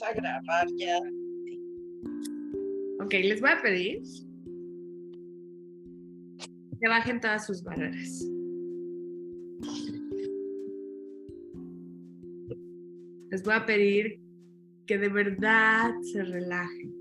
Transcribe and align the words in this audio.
a 0.00 0.12
grabar 0.14 0.66
ya. 0.76 0.98
Ok, 3.00 3.12
les 3.12 3.40
voy 3.40 3.50
a 3.50 3.60
pedir 3.60 4.00
que 6.80 6.88
bajen 6.88 7.20
todas 7.20 7.46
sus 7.46 7.62
barreras. 7.62 8.24
Les 13.30 13.42
voy 13.44 13.54
a 13.54 13.66
pedir 13.66 14.20
que 14.86 14.98
de 14.98 15.08
verdad 15.08 15.94
se 16.02 16.22
relajen. 16.22 16.94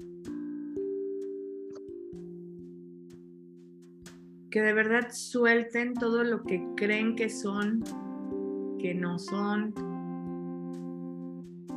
Que 4.49 4.61
de 4.61 4.73
verdad 4.73 5.07
suelten 5.11 5.93
todo 5.93 6.23
lo 6.23 6.43
que 6.43 6.61
creen 6.75 7.15
que 7.15 7.29
son, 7.29 7.83
que 8.79 8.93
no 8.93 9.17
son. 9.17 9.90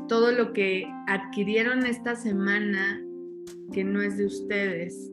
Todo 0.08 0.32
lo 0.32 0.52
que 0.52 0.86
adquirieron 1.06 1.86
esta 1.86 2.14
semana 2.14 3.02
que 3.72 3.84
no 3.84 4.02
es 4.02 4.16
de 4.18 4.26
ustedes. 4.26 5.10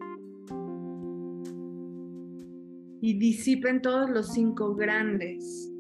Y 3.01 3.17
disipen 3.17 3.81
todos 3.81 4.09
los 4.09 4.33
cinco 4.33 4.75
grandes 4.75 5.71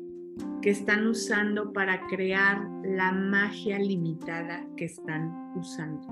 que 0.61 0.69
están 0.69 1.07
usando 1.07 1.73
para 1.73 2.07
crear 2.07 2.67
la 2.83 3.11
magia 3.11 3.77
limitada 3.79 4.65
que 4.77 4.85
están 4.85 5.31
usando. 5.55 6.07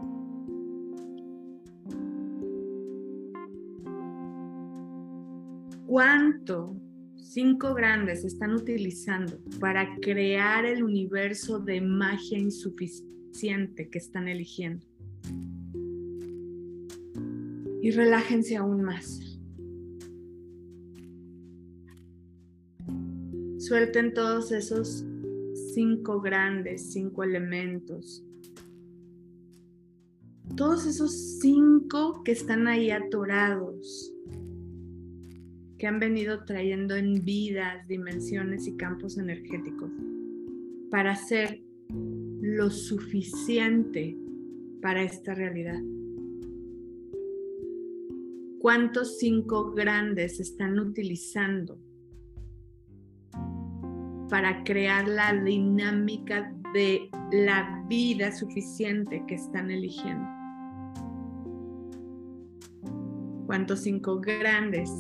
¿Cuánto 5.86 6.75
cinco 7.22 7.73
grandes 7.73 8.25
están 8.25 8.53
utilizando 8.53 9.39
para 9.59 9.95
crear 9.98 10.66
el 10.66 10.84
universo 10.84 11.59
de 11.59 11.81
magia 11.81 12.38
insuficiente 12.38 13.89
que 13.89 13.98
están 13.98 14.28
eligiendo? 14.28 14.86
Y 17.81 17.92
relájense 17.92 18.58
aún 18.58 18.84
más. 18.84 19.40
Suelten 23.58 24.14
todos 24.14 24.52
esos 24.52 25.06
cinco 25.73 26.22
grandes, 26.22 26.92
cinco 26.92 27.23
elementos. 27.23 28.23
Todos 30.56 30.86
esos 30.88 31.40
cinco 31.40 32.23
que 32.23 32.31
están 32.31 32.67
ahí 32.67 32.90
atorados, 32.90 34.14
que 35.80 35.88
han 35.88 35.99
venido 35.99 36.44
trayendo 36.44 36.95
en 36.95 37.25
vidas, 37.25 37.88
dimensiones 37.88 38.67
y 38.67 38.75
campos 38.77 39.17
energéticos 39.17 39.89
para 40.91 41.16
ser 41.16 41.61
lo 42.41 42.69
suficiente 42.69 44.16
para 44.81 45.02
esta 45.02 45.33
realidad. 45.33 45.81
¿Cuántos 48.59 49.17
cinco 49.17 49.72
grandes 49.72 50.39
están 50.39 50.77
utilizando 50.77 51.80
para 54.30 54.63
crear 54.63 55.07
la 55.07 55.33
dinámica 55.33 56.53
de 56.73 57.09
la 57.31 57.83
vida 57.88 58.31
suficiente 58.31 59.23
que 59.27 59.35
están 59.35 59.72
eligiendo. 59.72 60.27
¿Cuántos 63.47 63.79
cinco 63.79 64.19
grandes 64.19 64.91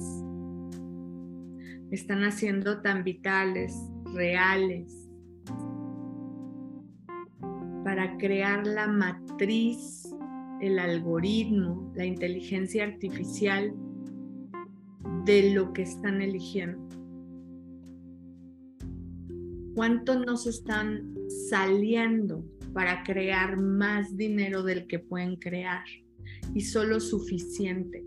están 1.91 2.23
haciendo 2.23 2.81
tan 2.81 3.03
vitales, 3.03 3.75
reales, 4.13 5.09
para 7.83 8.17
crear 8.17 8.65
la 8.67 8.87
matriz, 8.87 10.13
el 10.61 10.79
algoritmo, 10.79 11.91
la 11.95 12.05
inteligencia 12.05 12.83
artificial 12.83 13.73
de 15.25 15.53
lo 15.53 15.73
que 15.73 15.83
están 15.83 16.21
eligiendo? 16.21 16.89
cuánto 19.79 20.19
nos 20.19 20.45
están 20.45 21.15
saliendo 21.49 22.43
para 22.73 23.01
crear 23.03 23.55
más 23.55 24.17
dinero 24.17 24.61
del 24.61 24.87
que 24.87 24.99
pueden 24.99 25.37
crear 25.37 25.85
y 26.53 26.59
solo 26.59 26.99
suficiente. 26.99 28.03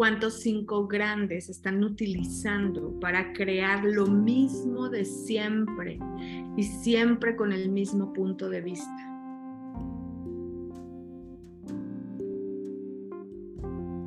¿Cuántos 0.00 0.40
cinco 0.40 0.88
grandes 0.88 1.50
están 1.50 1.84
utilizando 1.84 2.98
para 3.00 3.34
crear 3.34 3.84
lo 3.84 4.06
mismo 4.06 4.88
de 4.88 5.04
siempre 5.04 5.98
y 6.56 6.62
siempre 6.62 7.36
con 7.36 7.52
el 7.52 7.68
mismo 7.68 8.10
punto 8.14 8.48
de 8.48 8.62
vista? 8.62 9.06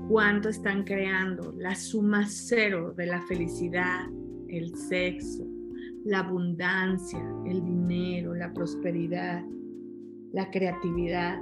cuánto 0.10 0.50
están 0.50 0.84
creando 0.84 1.54
la 1.60 1.76
suma 1.76 2.26
cero 2.28 2.96
de 2.98 3.06
la 3.06 3.22
felicidad, 3.28 4.08
el 4.48 4.76
sexo, 4.76 5.46
la 6.06 6.22
abundancia, 6.22 7.24
el 7.46 7.64
dinero, 7.64 8.34
la 8.34 8.52
prosperidad, 8.52 9.46
la 10.32 10.50
creatividad, 10.50 11.40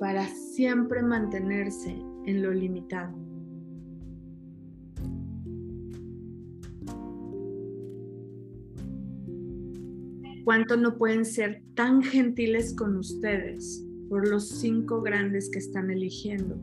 para 0.00 0.26
siempre 0.26 1.00
mantenerse 1.00 1.96
en 2.26 2.42
lo 2.42 2.52
limitado. 2.52 3.16
¿Cuánto 10.44 10.76
no 10.76 10.98
pueden 10.98 11.24
ser 11.24 11.62
tan 11.74 12.02
gentiles 12.02 12.74
con 12.74 12.96
ustedes 12.96 13.84
por 14.10 14.28
los 14.28 14.48
cinco 14.48 15.00
grandes 15.00 15.50
que 15.50 15.58
están 15.58 15.90
eligiendo, 15.90 16.60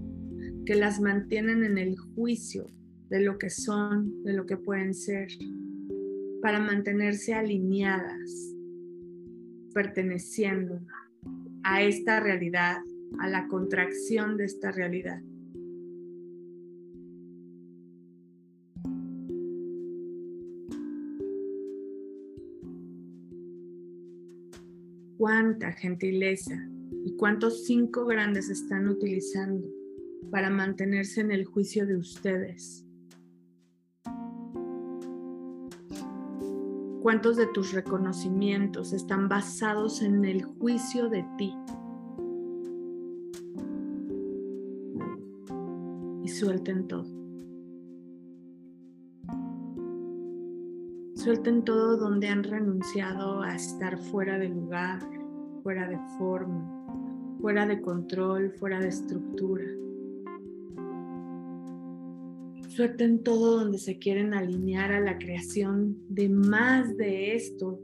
que 0.65 0.75
las 0.75 1.01
mantienen 1.01 1.63
en 1.63 1.77
el 1.79 1.97
juicio 1.97 2.67
de 3.09 3.21
lo 3.21 3.37
que 3.37 3.49
son, 3.49 4.23
de 4.23 4.33
lo 4.33 4.45
que 4.45 4.57
pueden 4.57 4.93
ser, 4.93 5.29
para 6.41 6.59
mantenerse 6.59 7.33
alineadas, 7.33 8.55
perteneciendo 9.73 10.79
a 11.63 11.81
esta 11.81 12.19
realidad, 12.19 12.77
a 13.19 13.27
la 13.27 13.47
contracción 13.47 14.37
de 14.37 14.45
esta 14.45 14.71
realidad. 14.71 15.21
Cuánta 25.21 25.71
gentileza 25.71 26.67
y 27.05 27.15
cuántos 27.15 27.65
cinco 27.65 28.07
grandes 28.07 28.49
están 28.49 28.87
utilizando 28.89 29.67
para 30.31 30.49
mantenerse 30.49 31.21
en 31.21 31.31
el 31.31 31.45
juicio 31.45 31.85
de 31.85 31.95
ustedes. 31.95 32.87
¿Cuántos 37.03 37.37
de 37.37 37.45
tus 37.53 37.71
reconocimientos 37.71 38.93
están 38.93 39.29
basados 39.29 40.01
en 40.01 40.25
el 40.25 40.41
juicio 40.41 41.07
de 41.07 41.23
ti? 41.37 41.53
Y 46.23 46.29
suelten 46.29 46.87
todo. 46.87 47.20
Suelten 51.23 51.63
todo 51.63 51.97
donde 51.97 52.29
han 52.29 52.43
renunciado 52.43 53.43
a 53.43 53.53
estar 53.55 53.95
fuera 53.95 54.39
de 54.39 54.49
lugar, 54.49 55.07
fuera 55.61 55.87
de 55.87 55.99
forma, 56.17 57.37
fuera 57.39 57.67
de 57.67 57.79
control, 57.79 58.51
fuera 58.53 58.79
de 58.79 58.87
estructura. 58.87 59.65
Suelten 62.69 63.21
todo 63.21 63.59
donde 63.59 63.77
se 63.77 63.99
quieren 63.99 64.33
alinear 64.33 64.93
a 64.93 64.99
la 64.99 65.19
creación 65.19 65.95
de 66.09 66.27
más 66.27 66.97
de 66.97 67.35
esto, 67.35 67.79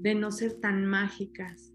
de 0.00 0.14
no 0.14 0.30
ser 0.32 0.54
tan 0.54 0.86
mágicas, 0.86 1.74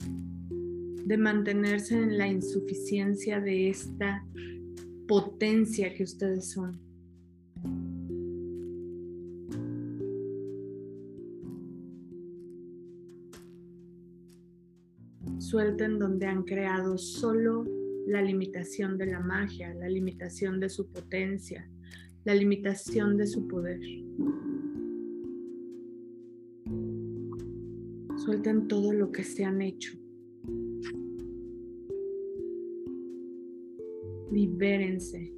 de 0.00 1.16
mantenerse 1.16 1.94
en 1.94 2.18
la 2.18 2.26
insuficiencia 2.26 3.40
de 3.40 3.70
esta 3.70 4.26
potencia 5.06 5.94
que 5.94 6.02
ustedes 6.02 6.50
son. 6.50 6.85
Suelten 15.56 15.98
donde 15.98 16.26
han 16.26 16.42
creado 16.42 16.98
solo 16.98 17.64
la 18.06 18.20
limitación 18.20 18.98
de 18.98 19.06
la 19.06 19.20
magia, 19.20 19.72
la 19.72 19.88
limitación 19.88 20.60
de 20.60 20.68
su 20.68 20.86
potencia, 20.86 21.66
la 22.24 22.34
limitación 22.34 23.16
de 23.16 23.26
su 23.26 23.48
poder. 23.48 23.80
Suelten 28.18 28.68
todo 28.68 28.92
lo 28.92 29.10
que 29.10 29.24
se 29.24 29.46
han 29.46 29.62
hecho. 29.62 29.96
Libérense. 34.30 35.32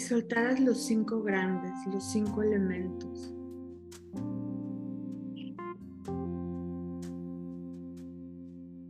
Si 0.00 0.06
soltaras 0.06 0.58
los 0.58 0.86
cinco 0.86 1.22
grandes, 1.22 1.72
los 1.92 2.10
cinco 2.10 2.42
elementos, 2.42 3.34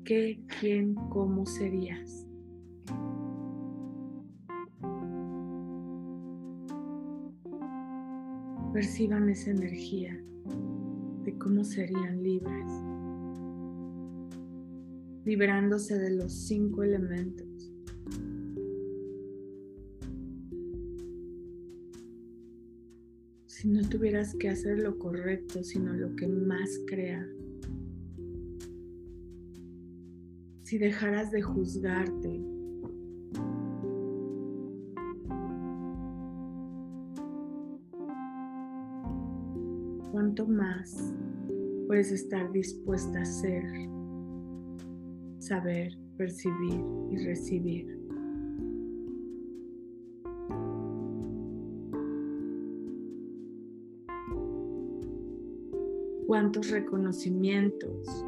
¿qué, 0.05 0.41
quién, 0.61 0.95
cómo 0.95 1.45
serías? 1.47 2.29
Perciban 8.73 9.29
esa 9.31 9.51
energía 9.51 10.17
de 11.25 11.39
cómo 11.39 11.65
serían 11.65 12.23
libres, 12.23 12.73
librándose 15.25 15.99
de 15.99 16.11
los 16.11 16.33
cinco 16.33 16.85
elementos. 16.85 17.50
Si 23.61 23.69
no 23.69 23.87
tuvieras 23.87 24.35
que 24.37 24.49
hacer 24.49 24.79
lo 24.79 24.99
correcto, 24.99 25.63
sino 25.63 25.93
lo 25.93 26.17
que 26.17 26.27
más 26.27 26.81
crea. 26.87 27.29
Si 30.63 30.79
dejaras 30.79 31.31
de 31.31 31.43
juzgarte 31.43 32.41
cuánto 40.11 40.47
más 40.47 41.13
puedes 41.87 42.13
estar 42.13 42.51
dispuesta 42.53 43.21
a 43.21 43.27
ser, 43.27 43.63
saber, 45.39 45.99
percibir 46.17 46.83
y 47.11 47.27
recibir. 47.27 48.00
Cuántos 56.41 56.71
reconocimientos 56.71 58.25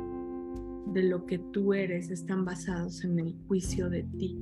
de 0.93 1.03
lo 1.05 1.25
que 1.25 1.39
tú 1.39 1.73
eres 1.73 2.11
están 2.11 2.45
basados 2.45 3.05
en 3.05 3.19
el 3.19 3.35
juicio 3.49 3.89
de 3.89 4.03
ti. 4.03 4.39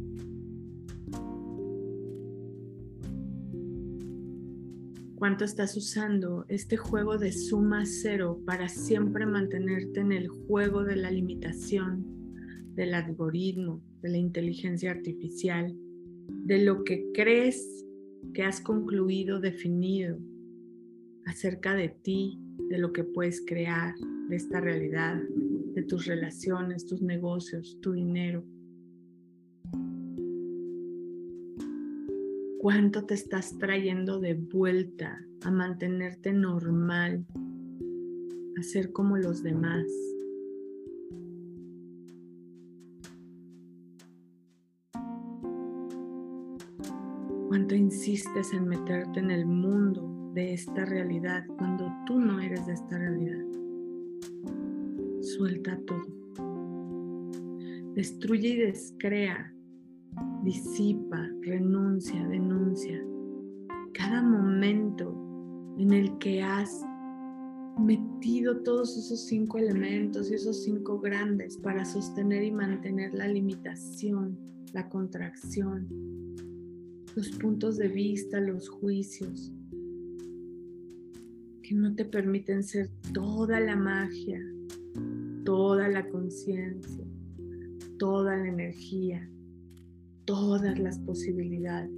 cuánto 5.14 5.44
estás 5.44 5.76
usando 5.76 6.46
este 6.48 6.76
juego 6.76 7.16
de 7.16 7.30
suma 7.30 7.86
cero 7.86 8.42
para 8.44 8.68
siempre 8.68 9.24
mantenerte 9.24 10.00
en 10.00 10.10
el 10.10 10.26
juego 10.26 10.82
de 10.82 10.96
la 10.96 11.12
limitación, 11.12 12.04
del 12.74 12.92
algoritmo, 12.92 13.84
de 14.02 14.08
la 14.08 14.18
inteligencia 14.18 14.90
artificial, 14.90 15.76
de 16.26 16.64
lo 16.64 16.82
que 16.82 17.12
crees 17.14 17.86
que 18.34 18.42
has 18.42 18.60
concluido, 18.60 19.38
definido 19.38 20.18
acerca 21.24 21.74
de 21.74 21.90
ti, 21.90 22.40
de 22.68 22.78
lo 22.78 22.92
que 22.92 23.04
puedes 23.04 23.44
crear, 23.46 23.94
de 24.28 24.36
esta 24.36 24.60
realidad, 24.60 25.20
de 25.74 25.82
tus 25.82 26.06
relaciones, 26.06 26.86
tus 26.86 27.02
negocios, 27.02 27.78
tu 27.80 27.92
dinero. 27.92 28.44
cuánto 32.60 33.06
te 33.06 33.14
estás 33.14 33.56
trayendo 33.56 34.20
de 34.20 34.34
vuelta 34.34 35.18
a 35.44 35.50
mantenerte 35.50 36.30
normal, 36.30 37.24
a 38.58 38.62
ser 38.62 38.92
como 38.92 39.16
los 39.16 39.42
demás. 39.42 39.86
Cuánto 47.48 47.74
insistes 47.74 48.52
en 48.52 48.68
meterte 48.68 49.20
en 49.20 49.30
el 49.30 49.46
mundo 49.46 50.19
de 50.34 50.54
esta 50.54 50.84
realidad 50.84 51.44
cuando 51.58 51.92
tú 52.06 52.18
no 52.18 52.40
eres 52.40 52.66
de 52.66 52.72
esta 52.74 52.98
realidad. 52.98 53.44
Suelta 55.20 55.78
todo. 55.86 56.06
Destruye 57.94 58.48
y 58.48 58.56
descrea 58.56 59.52
disipa, 60.42 61.28
renuncia, 61.42 62.26
denuncia. 62.28 63.04
Cada 63.92 64.22
momento 64.22 65.14
en 65.78 65.92
el 65.92 66.18
que 66.18 66.42
has 66.42 66.82
metido 67.78 68.62
todos 68.62 68.96
esos 68.96 69.26
cinco 69.26 69.58
elementos 69.58 70.30
y 70.30 70.34
esos 70.34 70.64
cinco 70.64 71.00
grandes 71.00 71.56
para 71.56 71.84
sostener 71.84 72.44
y 72.44 72.52
mantener 72.52 73.14
la 73.14 73.28
limitación, 73.28 74.38
la 74.72 74.88
contracción, 74.88 75.86
los 77.14 77.30
puntos 77.30 77.76
de 77.76 77.88
vista, 77.88 78.40
los 78.40 78.68
juicios, 78.68 79.52
que 81.70 81.76
no 81.76 81.94
te 81.94 82.04
permiten 82.04 82.64
ser 82.64 82.90
toda 83.14 83.60
la 83.60 83.76
magia, 83.76 84.44
toda 85.44 85.88
la 85.88 86.08
conciencia, 86.08 87.04
toda 87.96 88.36
la 88.36 88.48
energía 88.48 89.30
todas 90.30 90.78
las 90.78 90.96
posibilidades. 91.00 91.90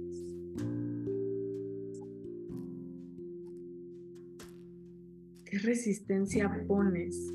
¿Qué 5.45 5.59
resistencia 5.59 6.65
pones 6.67 7.31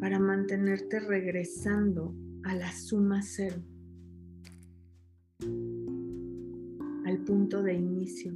para 0.00 0.18
mantenerte 0.18 1.00
regresando 1.00 2.14
a 2.44 2.54
la 2.56 2.70
suma 2.72 3.22
cero? 3.22 3.56
Al 7.06 7.24
punto 7.24 7.62
de 7.62 7.72
inicio. 7.72 8.34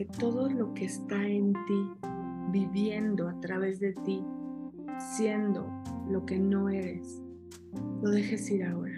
Que 0.00 0.06
todo 0.06 0.48
lo 0.48 0.72
que 0.72 0.86
está 0.86 1.28
en 1.28 1.52
ti, 1.52 1.90
viviendo 2.50 3.28
a 3.28 3.38
través 3.42 3.78
de 3.80 3.92
ti, 3.92 4.24
siendo 5.14 5.68
lo 6.08 6.24
que 6.24 6.38
no 6.38 6.70
eres, 6.70 7.22
lo 8.00 8.08
dejes 8.08 8.50
ir 8.50 8.64
ahora. 8.64 8.96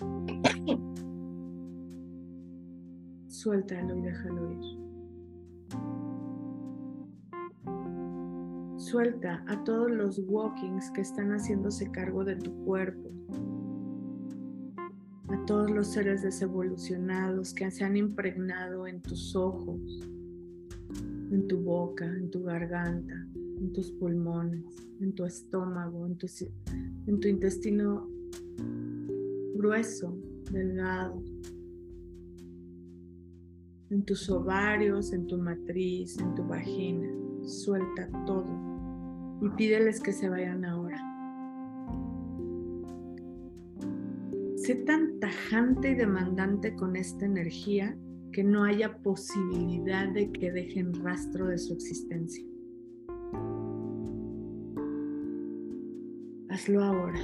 Suéltalo 3.28 3.96
y 3.96 4.00
déjalo 4.00 4.50
ir. 4.50 4.58
Suelta 8.76 9.44
a 9.46 9.62
todos 9.62 9.88
los 9.88 10.20
walkings 10.26 10.90
que 10.90 11.02
están 11.02 11.30
haciéndose 11.30 11.92
cargo 11.92 12.24
de 12.24 12.34
tu 12.34 12.52
cuerpo, 12.64 13.08
todos 15.46 15.70
los 15.70 15.88
seres 15.88 16.22
desevolucionados 16.22 17.52
que 17.52 17.70
se 17.70 17.84
han 17.84 17.96
impregnado 17.96 18.86
en 18.86 19.02
tus 19.02 19.36
ojos, 19.36 20.00
en 21.30 21.46
tu 21.48 21.58
boca, 21.58 22.04
en 22.04 22.30
tu 22.30 22.42
garganta, 22.42 23.14
en 23.34 23.72
tus 23.72 23.92
pulmones, 23.92 24.64
en 25.00 25.12
tu 25.14 25.24
estómago, 25.24 26.06
en 26.06 26.16
tu, 26.16 26.26
en 27.06 27.20
tu 27.20 27.28
intestino 27.28 28.08
grueso, 29.54 30.16
delgado, 30.50 31.22
en 33.90 34.02
tus 34.04 34.28
ovarios, 34.30 35.12
en 35.12 35.26
tu 35.26 35.38
matriz, 35.38 36.18
en 36.18 36.34
tu 36.34 36.44
vagina. 36.44 37.08
Suelta 37.44 38.08
todo 38.26 38.46
y 39.42 39.48
pídeles 39.56 40.00
que 40.00 40.12
se 40.12 40.28
vayan 40.28 40.64
ahora. 40.64 41.14
sé 44.64 44.76
tan 44.76 45.20
tajante 45.20 45.90
y 45.90 45.94
demandante 45.94 46.74
con 46.74 46.96
esta 46.96 47.26
energía 47.26 47.94
que 48.34 48.42
no 48.42 48.64
haya 48.64 48.98
posibilidad 48.98 50.08
de 50.08 50.32
que 50.32 50.50
dejen 50.50 50.92
rastro 51.04 51.46
de 51.46 51.56
su 51.56 51.72
existencia. 51.74 52.44
Hazlo 56.50 56.82
ahora. 56.82 57.20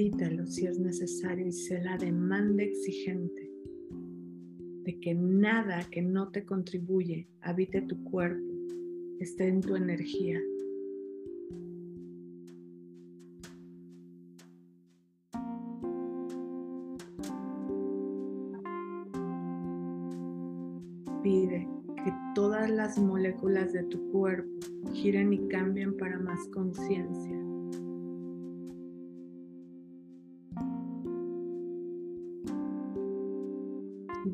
Grítalo 0.00 0.46
si 0.46 0.66
es 0.66 0.78
necesario 0.78 1.46
y 1.46 1.52
sé 1.52 1.78
la 1.82 1.98
demanda 1.98 2.62
exigente 2.62 3.50
de 4.84 4.98
que 4.98 5.14
nada 5.14 5.80
que 5.90 6.00
no 6.00 6.30
te 6.30 6.46
contribuye 6.46 7.28
habite 7.42 7.82
tu 7.82 8.02
cuerpo, 8.04 8.42
esté 9.20 9.48
en 9.48 9.60
tu 9.60 9.76
energía. 9.76 10.40
Pide 21.22 21.68
que 22.02 22.12
todas 22.34 22.70
las 22.70 22.98
moléculas 22.98 23.74
de 23.74 23.82
tu 23.82 24.10
cuerpo 24.10 24.48
giren 24.94 25.34
y 25.34 25.46
cambien 25.48 25.94
para 25.98 26.18
más 26.18 26.40
conciencia. 26.54 27.49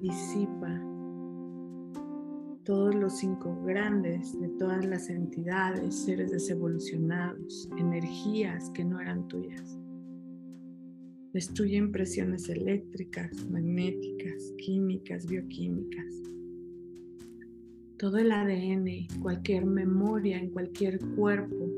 Disipa 0.09 0.81
todos 2.65 2.95
los 2.95 3.19
cinco 3.19 3.61
grandes 3.65 4.39
de 4.41 4.49
todas 4.59 4.85
las 4.85 5.09
entidades, 5.09 5.95
seres 5.95 6.31
desevolucionados, 6.31 7.69
energías 7.77 8.71
que 8.71 8.85
no 8.85 9.01
eran 9.01 9.27
tuyas. 9.29 9.79
Destruye 11.33 11.77
impresiones 11.77 12.49
eléctricas, 12.49 13.31
magnéticas, 13.51 14.53
químicas, 14.59 15.27
bioquímicas. 15.27 16.13
Todo 17.99 18.19
el 18.19 18.33
ADN, 18.33 19.21
cualquier 19.21 19.65
memoria 19.65 20.39
en 20.39 20.51
cualquier 20.51 20.99
cuerpo, 21.15 21.69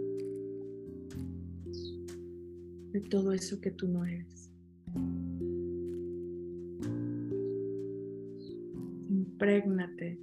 de 2.92 3.00
todo 3.00 3.32
eso 3.32 3.60
que 3.60 3.70
tú 3.70 3.88
no 3.88 4.04
eres. 4.04 4.37
Imprégnate 9.40 10.18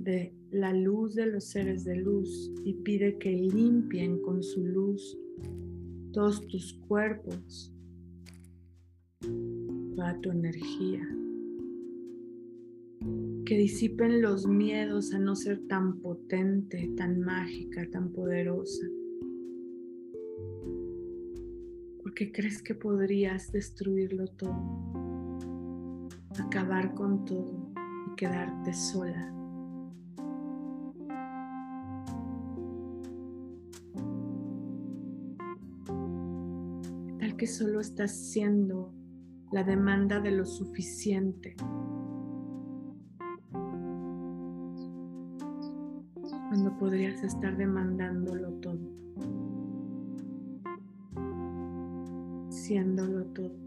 de 0.00 0.34
la 0.50 0.72
luz 0.72 1.14
de 1.14 1.26
los 1.26 1.44
seres 1.44 1.84
de 1.84 1.94
luz 1.94 2.52
y 2.64 2.74
pide 2.74 3.16
que 3.18 3.30
limpien 3.30 4.20
con 4.20 4.42
su 4.42 4.66
luz 4.66 5.16
todos 6.12 6.44
tus 6.48 6.72
cuerpos, 6.88 7.72
toda 9.94 10.20
tu 10.20 10.32
energía. 10.32 11.08
Que 13.46 13.56
disipen 13.56 14.20
los 14.20 14.44
miedos 14.44 15.14
a 15.14 15.20
no 15.20 15.36
ser 15.36 15.60
tan 15.68 16.00
potente, 16.00 16.90
tan 16.96 17.20
mágica, 17.20 17.88
tan 17.92 18.10
poderosa. 18.10 18.88
Porque 22.02 22.32
crees 22.32 22.60
que 22.60 22.74
podrías 22.74 23.52
destruirlo 23.52 24.26
todo, 24.26 26.10
acabar 26.40 26.92
con 26.96 27.24
todo 27.24 27.61
quedarte 28.16 28.72
sola. 28.72 29.32
que 37.42 37.48
solo 37.48 37.80
estás 37.80 38.12
siendo 38.12 38.94
la 39.50 39.64
demanda 39.64 40.20
de 40.20 40.30
lo 40.30 40.46
suficiente. 40.46 41.56
Cuando 46.48 46.78
podrías 46.78 47.20
estar 47.24 47.56
demandándolo 47.56 48.52
todo. 48.60 48.78
Siéndolo 52.48 53.24
todo. 53.32 53.61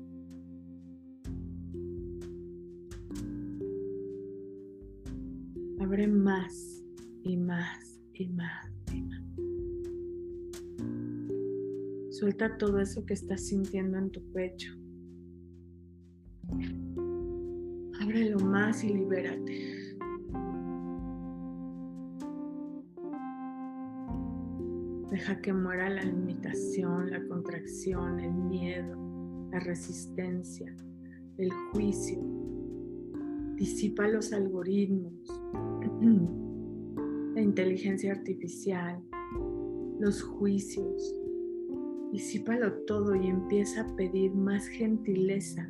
Más 6.36 6.84
y 7.24 7.38
más 7.38 8.00
y 8.14 8.28
más 8.28 8.68
y 8.94 9.02
más. 9.02 9.22
Suelta 12.10 12.58
todo 12.58 12.80
eso 12.80 13.06
que 13.06 13.14
estás 13.14 13.48
sintiendo 13.48 13.98
en 13.98 14.10
tu 14.10 14.22
pecho. 14.34 14.74
Ábrelo 18.02 18.40
más 18.40 18.84
y 18.84 18.90
libérate. 18.90 19.96
Deja 25.10 25.42
que 25.42 25.54
muera 25.54 25.90
la 25.90 26.04
limitación, 26.04 27.12
la 27.12 27.26
contracción, 27.28 28.20
el 28.20 28.34
miedo, 28.34 29.48
la 29.52 29.60
resistencia, 29.60 30.76
el 31.38 31.50
juicio. 31.72 32.20
Disipa 33.56 34.08
los 34.10 34.34
algoritmos, 34.34 35.35
la 36.02 37.42
inteligencia 37.42 38.12
artificial, 38.12 39.02
los 40.00 40.22
juicios, 40.24 41.26
Disípalo 42.16 42.72
todo 42.86 43.14
y 43.14 43.28
empieza 43.28 43.82
a 43.82 43.96
pedir 43.98 44.34
más 44.34 44.70
gentileza 44.70 45.70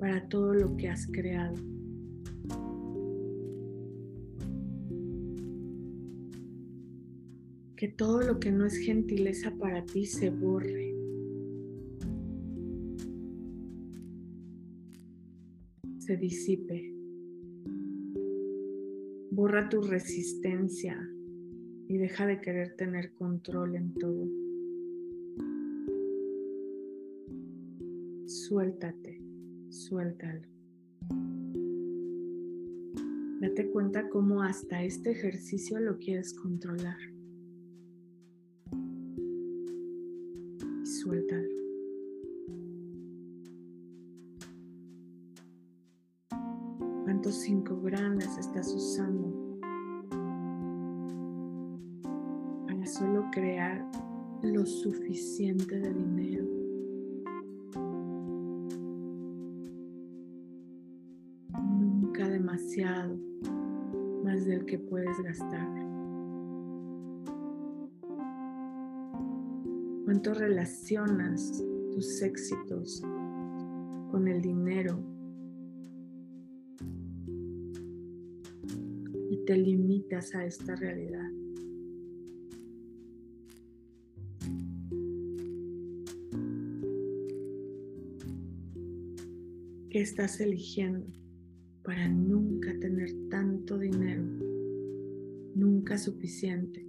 para 0.00 0.28
todo 0.28 0.52
lo 0.52 0.76
que 0.76 0.88
has 0.88 1.06
creado. 1.06 1.54
Que 7.76 7.86
todo 7.86 8.22
lo 8.22 8.40
que 8.40 8.50
no 8.50 8.66
es 8.66 8.76
gentileza 8.78 9.54
para 9.56 9.84
ti 9.84 10.04
se 10.04 10.30
borre. 10.30 10.96
Se 15.98 16.16
disipe. 16.16 16.97
Borra 19.48 19.70
tu 19.70 19.80
resistencia 19.80 20.94
y 21.88 21.96
deja 21.96 22.26
de 22.26 22.38
querer 22.38 22.76
tener 22.76 23.14
control 23.14 23.76
en 23.76 23.94
todo. 23.94 24.28
Suéltate, 28.26 29.22
suéltalo. 29.70 30.42
Date 33.40 33.70
cuenta 33.70 34.10
cómo 34.10 34.42
hasta 34.42 34.84
este 34.84 35.12
ejercicio 35.12 35.80
lo 35.80 35.96
quieres 35.96 36.34
controlar. 36.34 36.98
5 47.48 47.80
gramas 47.80 48.36
estás 48.36 48.74
usando 48.74 49.58
para 52.66 52.84
solo 52.84 53.24
crear 53.32 53.90
lo 54.42 54.66
suficiente 54.66 55.80
de 55.80 55.94
dinero. 55.94 56.44
Nunca 61.54 62.28
demasiado 62.28 63.16
más 64.22 64.44
del 64.44 64.66
que 64.66 64.78
puedes 64.78 65.18
gastar. 65.22 65.70
¿Cuánto 70.04 70.34
relacionas 70.34 71.64
tus 71.92 72.20
éxitos 72.20 73.02
con 74.10 74.28
el 74.28 74.42
dinero 74.42 75.17
te 79.48 79.56
limitas 79.56 80.34
a 80.34 80.44
esta 80.44 80.76
realidad. 80.76 81.30
¿Qué 89.88 90.02
estás 90.02 90.38
eligiendo? 90.42 91.06
para 91.82 92.06
nunca 92.06 92.78
tener 92.80 93.08
tanto 93.30 93.78
dinero, 93.78 94.22
nunca 95.54 95.96
suficiente 95.96 96.86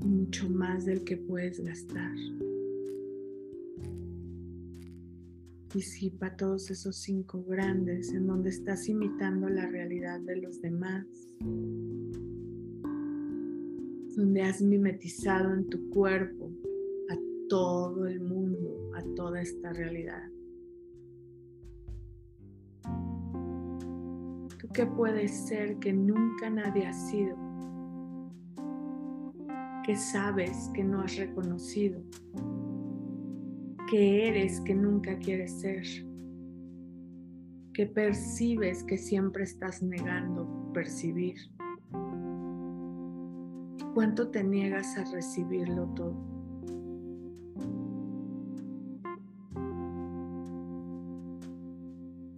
y 0.00 0.06
mucho 0.06 0.48
más 0.48 0.84
del 0.84 1.02
que 1.02 1.16
puedes 1.16 1.58
gastar. 1.58 2.14
Disipa 5.72 6.36
todos 6.36 6.70
esos 6.70 6.96
cinco 6.96 7.42
grandes 7.44 8.12
en 8.12 8.26
donde 8.26 8.50
estás 8.50 8.88
imitando 8.90 9.48
la 9.48 9.66
realidad 9.66 10.20
de 10.20 10.36
los 10.36 10.60
demás, 10.60 11.06
donde 14.14 14.42
has 14.42 14.60
mimetizado 14.60 15.54
en 15.54 15.66
tu 15.70 15.88
cuerpo 15.88 16.50
a 17.10 17.16
todo 17.48 18.06
el 18.06 18.20
mundo, 18.20 18.90
a 18.94 19.02
toda 19.14 19.40
esta 19.40 19.72
realidad. 19.72 20.28
¿Qué 24.74 24.86
puede 24.86 25.28
ser 25.28 25.78
que 25.78 25.92
nunca 25.94 26.50
nadie 26.50 26.86
ha 26.86 26.92
sido? 26.92 27.36
¿Qué 29.86 29.96
sabes 29.96 30.70
que 30.74 30.84
no 30.84 31.00
has 31.00 31.16
reconocido? 31.16 32.02
Que 33.92 34.26
eres 34.26 34.58
que 34.62 34.74
nunca 34.74 35.18
quieres 35.18 35.60
ser, 35.60 35.84
que 37.74 37.84
percibes 37.84 38.82
que 38.84 38.96
siempre 38.96 39.44
estás 39.44 39.82
negando 39.82 40.72
percibir. 40.72 41.36
¿Cuánto 43.92 44.30
te 44.30 44.42
niegas 44.44 44.96
a 44.96 45.04
recibirlo 45.12 45.88
todo? 45.94 46.16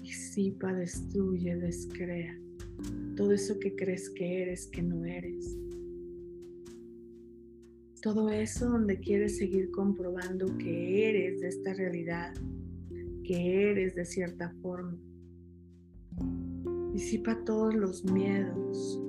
Disipa, 0.02 0.72
destruye, 0.72 1.54
descrea 1.54 2.36
todo 3.16 3.30
eso 3.30 3.60
que 3.60 3.76
crees 3.76 4.10
que 4.10 4.42
eres 4.42 4.66
que 4.66 4.82
no 4.82 5.04
eres. 5.04 5.56
Todo 8.04 8.28
eso 8.28 8.68
donde 8.68 9.00
quieres 9.00 9.38
seguir 9.38 9.70
comprobando 9.70 10.58
que 10.58 11.08
eres 11.08 11.40
de 11.40 11.48
esta 11.48 11.72
realidad, 11.72 12.34
que 13.24 13.70
eres 13.70 13.94
de 13.94 14.04
cierta 14.04 14.50
forma. 14.60 14.94
Disipa 16.92 17.34
todos 17.46 17.74
los 17.74 18.04
miedos, 18.04 19.00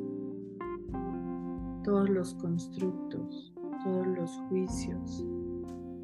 todos 1.83 2.09
los 2.09 2.35
constructos, 2.35 3.53
todos 3.83 4.07
los 4.07 4.31
juicios 4.47 5.25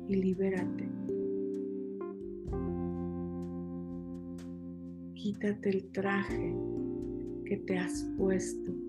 y 0.10 0.15
libérate. 0.15 0.89
Quítate 5.15 5.69
el 5.69 5.86
traje 5.93 6.53
que 7.45 7.55
te 7.55 7.77
has 7.77 8.03
puesto 8.17 8.80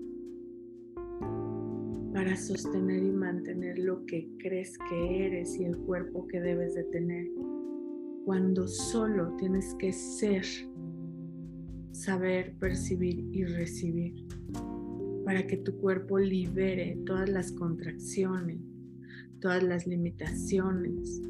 para 2.23 2.37
sostener 2.37 3.03
y 3.03 3.11
mantener 3.11 3.77
lo 3.79 4.05
que 4.05 4.29
crees 4.37 4.77
que 4.77 5.25
eres 5.25 5.59
y 5.59 5.65
el 5.65 5.77
cuerpo 5.79 6.25
que 6.25 6.39
debes 6.39 6.73
de 6.73 6.85
tener, 6.85 7.27
cuando 8.23 8.65
solo 8.65 9.35
tienes 9.35 9.75
que 9.77 9.91
ser, 9.91 10.45
saber, 11.91 12.55
percibir 12.59 13.27
y 13.33 13.43
recibir. 13.43 14.25
Para 15.25 15.45
que 15.45 15.57
tu 15.57 15.75
cuerpo 15.81 16.17
libere 16.17 16.97
todas 17.05 17.27
las 17.27 17.51
contracciones, 17.51 18.61
todas 19.41 19.61
las 19.61 19.85
limitaciones, 19.85 21.21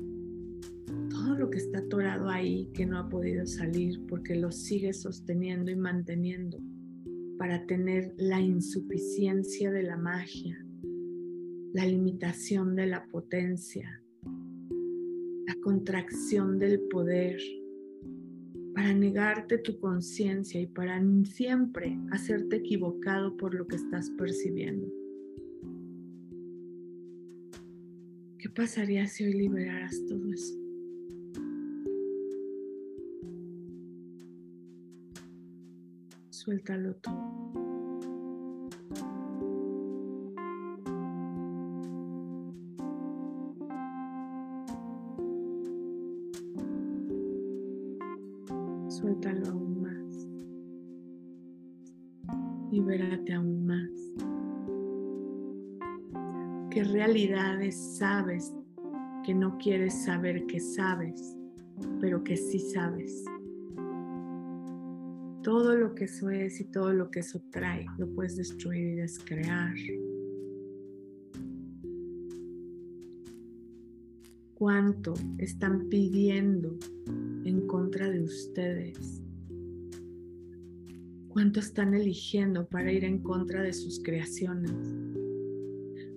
todo 1.10 1.40
lo 1.40 1.50
que 1.50 1.58
está 1.58 1.80
atorado 1.80 2.30
ahí 2.30 2.70
que 2.76 2.86
no 2.86 3.00
ha 3.00 3.10
podido 3.10 3.48
salir 3.48 4.00
porque 4.08 4.36
lo 4.36 4.52
sigues 4.52 5.02
sosteniendo 5.02 5.72
y 5.72 5.76
manteniendo. 5.76 6.60
Para 7.40 7.66
tener 7.66 8.14
la 8.18 8.40
insuficiencia 8.40 9.72
de 9.72 9.82
la 9.82 9.98
magia, 9.98 10.63
la 11.74 11.86
limitación 11.88 12.76
de 12.76 12.86
la 12.86 13.06
potencia, 13.08 14.00
la 15.48 15.56
contracción 15.62 16.60
del 16.60 16.80
poder, 16.82 17.42
para 18.76 18.94
negarte 18.94 19.58
tu 19.58 19.80
conciencia 19.80 20.62
y 20.62 20.68
para 20.68 21.02
siempre 21.26 21.98
hacerte 22.12 22.58
equivocado 22.58 23.36
por 23.38 23.56
lo 23.56 23.68
que 23.68 23.76
estás 23.76 24.10
percibiendo. 24.12 24.88
¿Qué 28.38 28.50
pasaría 28.50 29.08
si 29.08 29.26
hoy 29.26 29.34
liberaras 29.34 30.00
todo 30.08 30.32
eso? 30.32 30.54
Suéltalo 36.30 36.96
todo. 36.96 37.73
¿Qué 57.14 57.20
realidades 57.20 57.76
sabes 58.00 58.56
que 59.24 59.36
no 59.36 59.56
quieres 59.60 60.04
saber 60.04 60.48
que 60.48 60.60
sabes, 60.60 61.38
pero 62.02 62.24
que 62.24 62.36
sí 62.36 62.58
sabes? 62.58 63.24
Todo 65.44 65.76
lo 65.76 65.94
que 65.94 66.06
eso 66.06 66.32
es 66.32 66.60
y 66.60 66.64
todo 66.64 66.92
lo 66.92 67.12
que 67.12 67.20
eso 67.20 67.40
trae 67.52 67.86
lo 68.00 68.12
puedes 68.16 68.36
destruir 68.38 68.94
y 68.94 68.96
descrear. 68.96 69.76
¿Cuánto 74.56 75.14
están 75.38 75.90
pidiendo 75.90 76.80
en 77.46 77.68
contra 77.68 78.10
de 78.10 78.24
ustedes? 78.24 79.22
¿Cuánto 81.28 81.60
están 81.60 81.94
eligiendo 81.94 82.66
para 82.66 82.92
ir 82.92 83.04
en 83.04 83.20
contra 83.20 83.62
de 83.62 83.74
sus 83.74 84.02
creaciones? 84.02 85.13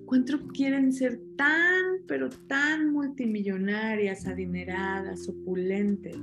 ¿Cuánto 0.07 0.47
quieren 0.49 0.93
ser 0.93 1.21
tan, 1.37 2.07
pero 2.07 2.31
tan 2.31 2.93
multimillonarias, 2.93 4.27
adineradas, 4.27 5.29
opulentes? 5.29 6.17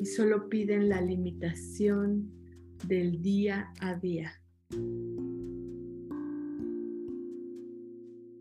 Y 0.00 0.06
solo 0.06 0.48
piden 0.48 0.88
la 0.88 1.00
limitación 1.00 2.30
del 2.86 3.22
día 3.22 3.72
a 3.80 3.94
día. 3.94 4.32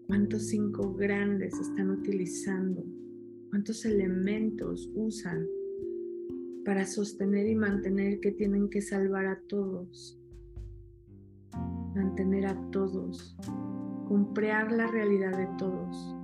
¿Cuántos 0.07 0.47
cinco 0.47 0.93
grandes 0.93 1.53
están 1.59 1.89
utilizando 1.89 2.83
cuántos 3.51 3.83
elementos 3.83 4.89
usan 4.95 5.45
para 6.63 6.85
sostener 6.85 7.47
y 7.47 7.55
mantener 7.55 8.21
que 8.21 8.31
tienen 8.31 8.69
que 8.69 8.81
salvar 8.81 9.25
a 9.25 9.41
todos, 9.47 10.17
mantener 11.93 12.45
a 12.47 12.71
todos, 12.71 13.35
comprar 14.11 14.73
la 14.73 14.87
realidad 14.87 15.37
de 15.37 15.47
todos. 15.57 16.17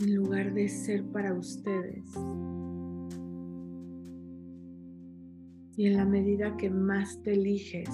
En 0.00 0.16
lugar 0.16 0.52
de 0.52 0.68
ser 0.68 1.04
para 1.12 1.32
ustedes. 1.34 2.12
Y 5.76 5.86
en 5.86 5.96
la 5.96 6.04
medida 6.04 6.56
que 6.56 6.70
más 6.70 7.22
te 7.22 7.34
eliges, 7.34 7.88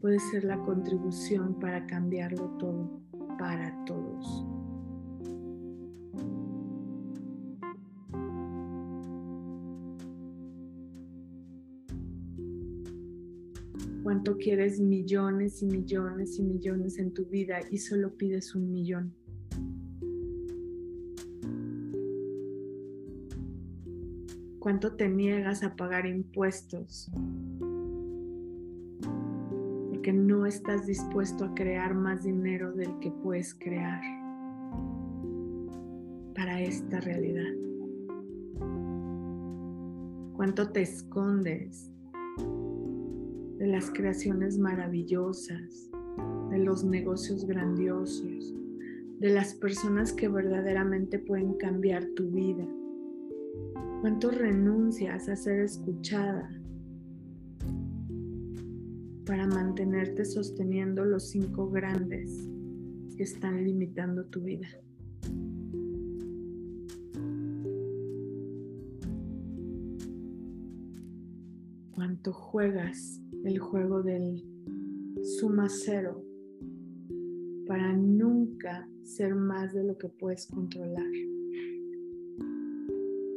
puede 0.00 0.18
ser 0.18 0.44
la 0.44 0.58
contribución 0.60 1.58
para 1.60 1.86
cambiarlo 1.86 2.56
todo 2.56 3.02
para 3.38 3.84
todos. 3.84 4.59
¿Cuánto 14.10 14.38
quieres 14.38 14.80
millones 14.80 15.62
y 15.62 15.66
millones 15.66 16.36
y 16.36 16.42
millones 16.42 16.98
en 16.98 17.14
tu 17.14 17.26
vida 17.26 17.60
y 17.70 17.78
solo 17.78 18.10
pides 18.16 18.56
un 18.56 18.72
millón? 18.72 19.14
¿Cuánto 24.58 24.96
te 24.96 25.08
niegas 25.08 25.62
a 25.62 25.76
pagar 25.76 26.06
impuestos 26.06 27.08
que 30.02 30.12
no 30.12 30.44
estás 30.44 30.88
dispuesto 30.88 31.44
a 31.44 31.54
crear 31.54 31.94
más 31.94 32.24
dinero 32.24 32.72
del 32.72 32.98
que 32.98 33.12
puedes 33.12 33.54
crear 33.54 34.02
para 36.34 36.60
esta 36.60 36.98
realidad. 36.98 37.54
¿Cuánto 40.34 40.72
te 40.72 40.82
escondes 40.82 41.92
de 43.60 43.68
las 43.68 43.92
creaciones 43.92 44.58
maravillosas, 44.58 45.88
de 46.50 46.58
los 46.58 46.82
negocios 46.82 47.46
grandiosos, 47.46 48.52
de 49.20 49.30
las 49.30 49.54
personas 49.54 50.12
que 50.12 50.28
verdaderamente 50.28 51.20
pueden 51.20 51.54
cambiar 51.54 52.04
tu 52.16 52.28
vida? 52.32 52.66
¿Cuánto 54.00 54.32
renuncias 54.32 55.28
a 55.28 55.36
ser 55.36 55.60
escuchada, 55.60 56.50
para 59.30 59.46
mantenerte 59.46 60.24
sosteniendo 60.24 61.04
los 61.04 61.28
cinco 61.30 61.70
grandes 61.70 62.48
que 63.16 63.22
están 63.22 63.62
limitando 63.62 64.24
tu 64.24 64.40
vida. 64.40 64.66
Cuánto 71.92 72.32
juegas 72.32 73.20
el 73.44 73.58
juego 73.58 74.02
del 74.02 74.42
suma 75.22 75.68
cero 75.68 76.24
para 77.66 77.92
nunca 77.92 78.88
ser 79.04 79.34
más 79.34 79.72
de 79.72 79.84
lo 79.84 79.96
que 79.96 80.08
puedes 80.08 80.46
controlar, 80.46 81.10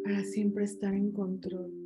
para 0.03 0.23
siempre 0.23 0.65
estar 0.65 0.93
en 0.93 1.11
control. 1.11 1.83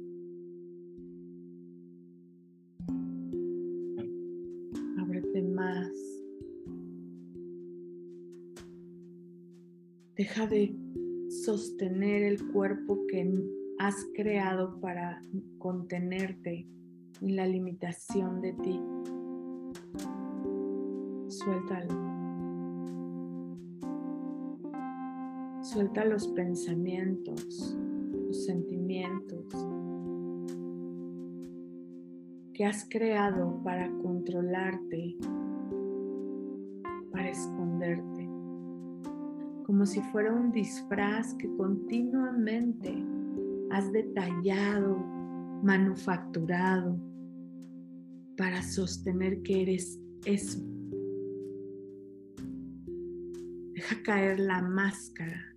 Deja 10.18 10.48
de 10.48 10.76
sostener 11.30 12.24
el 12.24 12.52
cuerpo 12.52 13.06
que 13.08 13.32
has 13.78 13.96
creado 14.16 14.80
para 14.82 15.22
contenerte 15.60 16.68
en 17.22 17.36
la 17.36 17.46
limitación 17.46 18.42
de 18.42 18.54
ti. 18.54 18.82
Suéltalo. 21.28 22.08
Suelta 25.62 26.06
los 26.06 26.28
pensamientos, 26.30 27.78
los 28.26 28.46
sentimientos 28.46 29.46
que 32.54 32.66
has 32.66 32.88
creado 32.90 33.62
para 33.64 33.90
controlarte, 34.02 35.18
para 37.12 37.30
esconderte, 37.30 38.30
como 39.66 39.86
si 39.86 40.02
fuera 40.04 40.34
un 40.34 40.52
disfraz 40.52 41.34
que 41.36 41.54
continuamente 41.56 42.96
has 43.70 43.92
detallado, 43.92 44.98
manufacturado 45.62 46.98
para 48.38 48.62
sostener 48.62 49.42
que 49.42 49.64
eres 49.64 50.00
eso. 50.26 50.60
Deja 53.74 54.04
caer 54.04 54.40
la 54.40 54.62
máscara 54.62 55.56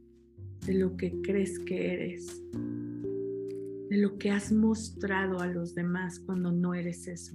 de 0.67 0.75
lo 0.75 0.97
que 0.97 1.21
crees 1.23 1.59
que 1.61 1.93
eres, 1.93 2.43
de 2.53 3.97
lo 3.97 4.19
que 4.19 4.31
has 4.31 4.51
mostrado 4.51 5.41
a 5.41 5.47
los 5.47 5.75
demás 5.75 6.19
cuando 6.21 6.51
no 6.51 6.75
eres 6.75 7.07
eso. 7.07 7.35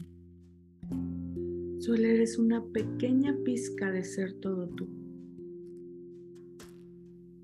Solo 1.79 2.03
eres 2.03 2.39
una 2.39 2.63
pequeña 2.63 3.36
pizca 3.43 3.91
de 3.91 4.03
ser 4.03 4.34
todo 4.39 4.67
tú. 4.69 4.88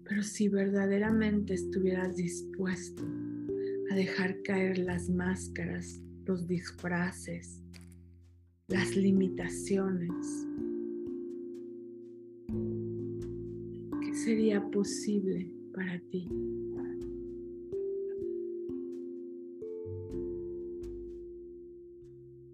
Pero 0.03 0.23
si 0.23 0.49
verdaderamente 0.49 1.53
estuvieras 1.53 2.15
dispuesto 2.15 3.03
a 3.91 3.95
dejar 3.95 4.41
caer 4.41 4.77
las 4.79 5.09
máscaras, 5.09 6.01
los 6.25 6.47
disfraces, 6.47 7.61
las 8.71 8.95
limitaciones, 8.95 10.47
¿qué 14.01 14.13
sería 14.13 14.65
posible 14.71 15.51
para 15.73 15.99
ti. 16.10 16.29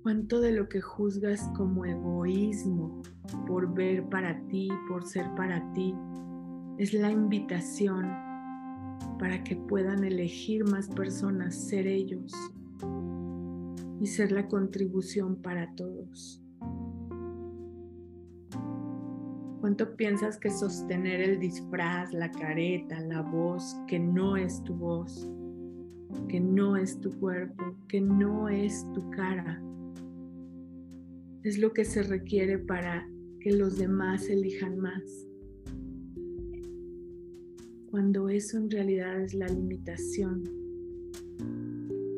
¿Cuánto 0.01 0.39
de 0.41 0.53
lo 0.53 0.67
que 0.67 0.81
juzgas 0.81 1.51
como 1.55 1.85
egoísmo 1.85 3.03
por 3.45 3.71
ver 3.75 4.09
para 4.09 4.43
ti, 4.47 4.69
por 4.87 5.05
ser 5.05 5.27
para 5.35 5.71
ti, 5.73 5.93
es 6.79 6.93
la 6.93 7.11
invitación 7.11 8.07
para 9.19 9.43
que 9.43 9.55
puedan 9.55 10.03
elegir 10.03 10.63
más 10.65 10.87
personas 10.89 11.53
ser 11.53 11.85
ellos 11.85 12.33
y 13.99 14.07
ser 14.07 14.31
la 14.31 14.47
contribución 14.47 15.41
para 15.41 15.73
todos? 15.75 16.41
¿Cuánto 19.59 19.95
piensas 19.95 20.37
que 20.37 20.49
sostener 20.49 21.19
el 21.19 21.39
disfraz, 21.39 22.13
la 22.13 22.31
careta, 22.31 22.99
la 23.01 23.21
voz, 23.21 23.75
que 23.87 23.99
no 23.99 24.37
es 24.37 24.63
tu 24.63 24.75
voz, 24.75 25.29
que 26.29 26.39
no 26.39 26.77
es 26.77 26.99
tu 27.01 27.11
cuerpo, 27.19 27.75
que 27.87 27.99
no 27.99 28.49
es 28.49 28.85
tu 28.93 29.09
cara? 29.09 29.61
Es 31.43 31.57
lo 31.57 31.73
que 31.73 31.85
se 31.85 32.03
requiere 32.03 32.59
para 32.59 33.09
que 33.39 33.51
los 33.51 33.77
demás 33.77 34.29
elijan 34.29 34.77
más. 34.79 35.27
Cuando 37.89 38.29
eso 38.29 38.57
en 38.57 38.69
realidad 38.69 39.21
es 39.21 39.33
la 39.33 39.47
limitación. 39.47 40.66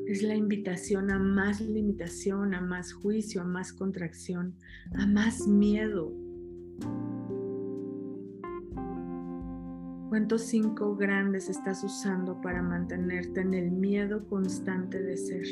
Es 0.10 0.24
la 0.24 0.34
invitación 0.34 1.12
a 1.12 1.20
más 1.20 1.62
limitación, 1.62 2.56
a 2.56 2.62
más 2.62 2.94
juicio, 2.94 3.42
a 3.42 3.44
más 3.44 3.72
contracción, 3.72 4.56
a 4.98 5.06
más 5.06 5.48
miedo, 5.48 6.12
¿Cuántos 10.10 10.42
cinco 10.42 10.96
grandes 10.96 11.48
estás 11.48 11.84
usando 11.84 12.42
para 12.42 12.64
mantenerte 12.64 13.42
en 13.42 13.54
el 13.54 13.70
miedo 13.70 14.28
constante 14.28 15.00
de 15.00 15.16
ser? 15.16 15.46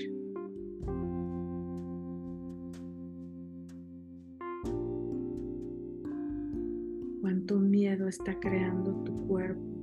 ¿Cuánto 7.22 7.60
miedo 7.60 8.08
está 8.08 8.40
creando 8.40 9.04
tu 9.04 9.28
cuerpo? 9.28 9.77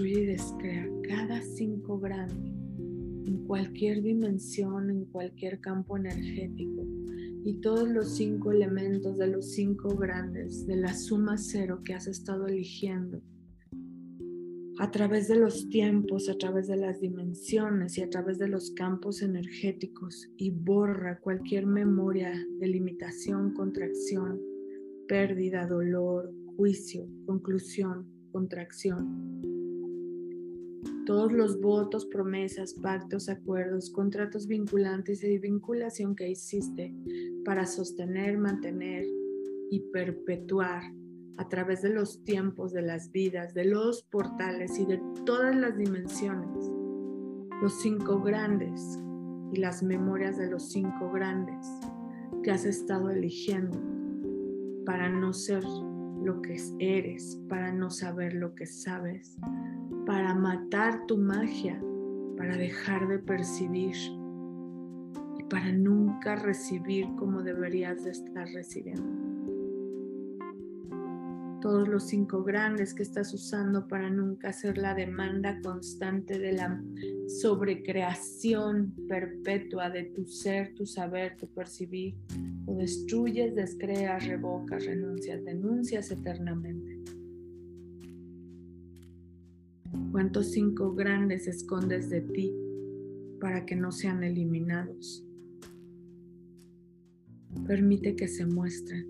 Y 0.00 0.26
descrea 0.26 0.88
cada 1.08 1.42
cinco 1.42 1.98
grandes 1.98 2.54
en 3.26 3.44
cualquier 3.48 4.00
dimensión, 4.00 4.90
en 4.90 5.04
cualquier 5.06 5.60
campo 5.60 5.96
energético. 5.96 6.86
Y 7.44 7.60
todos 7.60 7.88
los 7.88 8.14
cinco 8.16 8.52
elementos 8.52 9.18
de 9.18 9.26
los 9.26 9.50
cinco 9.50 9.96
grandes, 9.96 10.66
de 10.68 10.76
la 10.76 10.94
suma 10.94 11.36
cero 11.36 11.80
que 11.84 11.94
has 11.94 12.06
estado 12.06 12.46
eligiendo, 12.46 13.20
a 14.78 14.88
través 14.92 15.26
de 15.26 15.36
los 15.36 15.68
tiempos, 15.68 16.28
a 16.28 16.38
través 16.38 16.68
de 16.68 16.76
las 16.76 17.00
dimensiones 17.00 17.98
y 17.98 18.02
a 18.02 18.08
través 18.08 18.38
de 18.38 18.46
los 18.46 18.70
campos 18.70 19.20
energéticos 19.20 20.30
y 20.36 20.50
borra 20.50 21.18
cualquier 21.18 21.66
memoria 21.66 22.32
de 22.60 22.68
limitación, 22.68 23.52
contracción, 23.52 24.40
pérdida, 25.08 25.66
dolor, 25.66 26.32
juicio, 26.56 27.08
conclusión, 27.26 28.06
contracción 28.30 29.57
todos 31.08 31.32
los 31.32 31.58
votos, 31.62 32.04
promesas, 32.04 32.74
pactos, 32.74 33.30
acuerdos, 33.30 33.88
contratos 33.88 34.46
vinculantes 34.46 35.24
y 35.24 35.38
vinculación 35.38 36.14
que 36.14 36.28
hiciste 36.28 36.94
para 37.46 37.64
sostener, 37.64 38.36
mantener 38.36 39.06
y 39.70 39.80
perpetuar 39.90 40.82
a 41.38 41.48
través 41.48 41.80
de 41.80 41.94
los 41.94 42.22
tiempos, 42.24 42.74
de 42.74 42.82
las 42.82 43.10
vidas, 43.10 43.54
de 43.54 43.64
los 43.64 44.02
portales 44.02 44.78
y 44.78 44.84
de 44.84 45.00
todas 45.24 45.56
las 45.56 45.78
dimensiones, 45.78 46.70
los 47.62 47.80
cinco 47.80 48.20
grandes 48.20 48.98
y 49.50 49.60
las 49.60 49.82
memorias 49.82 50.36
de 50.36 50.50
los 50.50 50.70
cinco 50.70 51.10
grandes 51.10 51.66
que 52.42 52.50
has 52.50 52.66
estado 52.66 53.08
eligiendo 53.08 53.80
para 54.84 55.08
no 55.08 55.32
ser 55.32 55.64
lo 56.22 56.42
que 56.42 56.60
eres, 56.80 57.40
para 57.48 57.72
no 57.72 57.88
saber 57.88 58.34
lo 58.34 58.54
que 58.54 58.66
sabes, 58.66 59.38
para 60.08 60.34
matar 60.34 61.04
tu 61.06 61.18
magia, 61.18 61.78
para 62.38 62.56
dejar 62.56 63.06
de 63.08 63.18
percibir 63.18 63.94
y 65.38 65.42
para 65.50 65.70
nunca 65.70 66.34
recibir 66.34 67.06
como 67.18 67.42
deberías 67.42 68.04
de 68.04 68.12
estar 68.12 68.48
recibiendo. 68.54 69.04
Todos 71.60 71.88
los 71.88 72.04
cinco 72.04 72.42
grandes 72.42 72.94
que 72.94 73.02
estás 73.02 73.34
usando 73.34 73.86
para 73.86 74.08
nunca 74.08 74.48
hacer 74.48 74.78
la 74.78 74.94
demanda 74.94 75.60
constante 75.60 76.38
de 76.38 76.52
la 76.52 76.82
sobrecreación 77.26 78.94
perpetua 79.10 79.90
de 79.90 80.04
tu 80.04 80.24
ser, 80.24 80.72
tu 80.74 80.86
saber, 80.86 81.36
tu 81.36 81.48
percibir. 81.48 82.14
Lo 82.66 82.76
destruyes, 82.76 83.54
descreas, 83.54 84.26
revocas, 84.26 84.86
renuncias, 84.86 85.44
denuncias 85.44 86.10
eternamente. 86.10 86.97
¿Cuántos 90.10 90.52
cinco 90.52 90.94
grandes 90.94 91.46
escondes 91.46 92.08
de 92.08 92.22
ti 92.22 92.50
para 93.40 93.66
que 93.66 93.76
no 93.76 93.92
sean 93.92 94.24
eliminados? 94.24 95.22
Permite 97.66 98.16
que 98.16 98.26
se 98.26 98.46
muestren. 98.46 99.06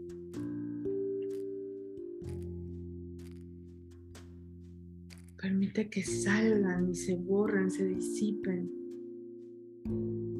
Permite 5.40 5.88
que 5.88 6.02
salgan 6.02 6.90
y 6.90 6.96
se 6.96 7.14
borren, 7.14 7.70
se 7.70 7.87
disipen, 7.87 8.68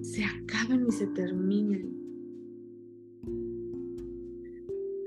se 0.03 0.25
acaben 0.25 0.87
y 0.89 0.93
se 0.93 1.07
terminen. 1.07 1.97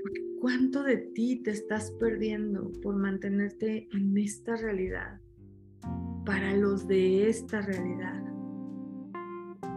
Porque 0.02 0.22
cuánto 0.40 0.82
de 0.82 0.96
ti 0.96 1.42
te 1.42 1.50
estás 1.50 1.90
perdiendo 2.00 2.72
por 2.80 2.96
mantenerte 2.96 3.88
en 3.92 4.16
esta 4.16 4.56
realidad 4.56 5.21
para 6.24 6.56
los 6.56 6.86
de 6.86 7.28
esta 7.28 7.60
realidad, 7.60 8.22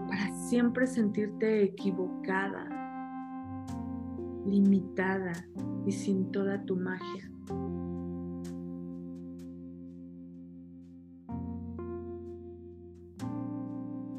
para 0.08 0.32
siempre 0.48 0.86
sentirte 0.86 1.64
equivocada, 1.64 2.70
limitada 4.46 5.34
y 5.86 5.92
sin 5.92 6.32
toda 6.32 6.64
tu 6.66 6.76
magia. 6.76 7.32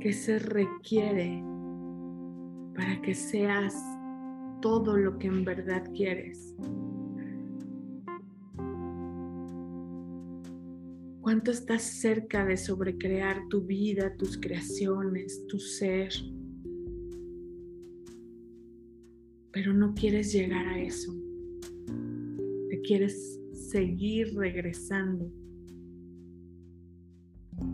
¿Qué 0.00 0.12
se 0.12 0.38
requiere 0.38 1.42
para 2.74 3.00
que 3.02 3.14
seas 3.14 3.74
todo 4.60 4.96
lo 4.96 5.18
que 5.18 5.28
en 5.28 5.44
verdad 5.44 5.84
quieres? 5.94 6.54
¿Cuánto 11.36 11.50
estás 11.50 11.82
cerca 11.82 12.46
de 12.46 12.56
sobrecrear 12.56 13.46
tu 13.50 13.60
vida, 13.60 14.16
tus 14.16 14.38
creaciones, 14.38 15.46
tu 15.46 15.58
ser? 15.58 16.10
Pero 19.52 19.74
no 19.74 19.92
quieres 19.92 20.32
llegar 20.32 20.66
a 20.66 20.80
eso. 20.80 21.14
Te 22.70 22.80
quieres 22.80 23.38
seguir 23.52 24.34
regresando 24.34 25.30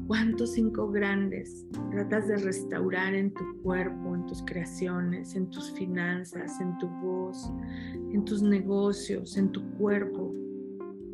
¿Cuántos 0.09 0.55
cinco 0.55 0.91
grandes 0.91 1.65
tratas 1.93 2.27
de 2.27 2.39
restaurar 2.39 3.15
en 3.15 3.33
tu 3.33 3.63
cuerpo, 3.63 4.17
en 4.17 4.27
tus 4.27 4.43
creaciones, 4.43 5.37
en 5.37 5.49
tus 5.51 5.71
finanzas, 5.71 6.61
en 6.61 6.77
tu 6.79 6.89
voz, 6.89 7.49
en 8.11 8.25
tus 8.25 8.43
negocios, 8.43 9.37
en 9.37 9.53
tu 9.53 9.63
cuerpo, 9.75 10.35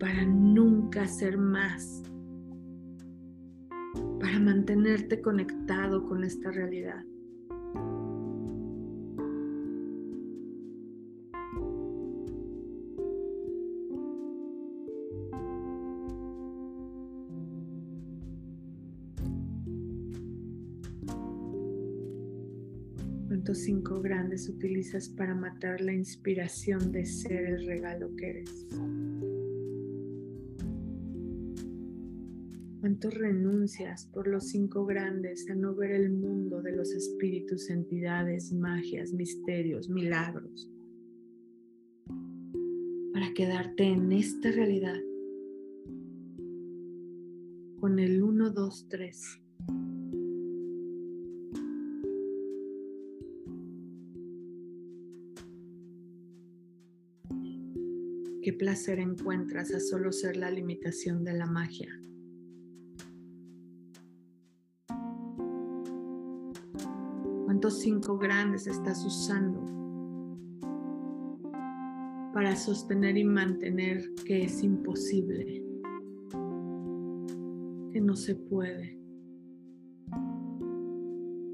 para 0.00 0.24
nunca 0.24 1.06
ser 1.06 1.36
más? 1.36 2.04
Para 4.20 4.38
mantenerte 4.40 5.20
conectado 5.20 6.04
con 6.06 6.24
esta 6.24 6.50
realidad. 6.50 7.04
cinco 23.54 24.00
grandes 24.00 24.48
utilizas 24.48 25.08
para 25.08 25.34
matar 25.34 25.80
la 25.80 25.92
inspiración 25.92 26.92
de 26.92 27.04
ser 27.04 27.44
el 27.44 27.66
regalo 27.66 28.14
que 28.16 28.30
eres? 28.30 28.66
¿Cuántos 32.88 33.12
renuncias 33.12 34.06
por 34.14 34.26
los 34.26 34.48
cinco 34.48 34.86
grandes 34.86 35.46
a 35.50 35.54
no 35.54 35.74
ver 35.74 35.90
el 35.90 36.10
mundo 36.10 36.62
de 36.62 36.74
los 36.74 36.90
espíritus, 36.92 37.68
entidades, 37.68 38.50
magias, 38.50 39.12
misterios, 39.12 39.90
milagros? 39.90 40.70
Para 43.12 43.34
quedarte 43.34 43.84
en 43.84 44.10
esta 44.10 44.50
realidad 44.50 44.96
con 47.78 47.98
el 47.98 48.22
1, 48.22 48.52
2, 48.52 48.86
3. 48.88 49.40
¿Qué 58.42 58.52
placer 58.54 58.98
encuentras 58.98 59.74
a 59.74 59.80
solo 59.80 60.10
ser 60.10 60.38
la 60.38 60.50
limitación 60.50 61.22
de 61.22 61.34
la 61.34 61.44
magia? 61.44 61.90
¿Cuántos 67.60 67.80
cinco 67.80 68.16
grandes 68.16 68.68
estás 68.68 69.04
usando 69.04 69.60
para 72.32 72.54
sostener 72.54 73.16
y 73.16 73.24
mantener 73.24 74.14
que 74.24 74.44
es 74.44 74.62
imposible, 74.62 75.64
que 77.90 78.00
no 78.00 78.14
se 78.14 78.36
puede? 78.36 78.96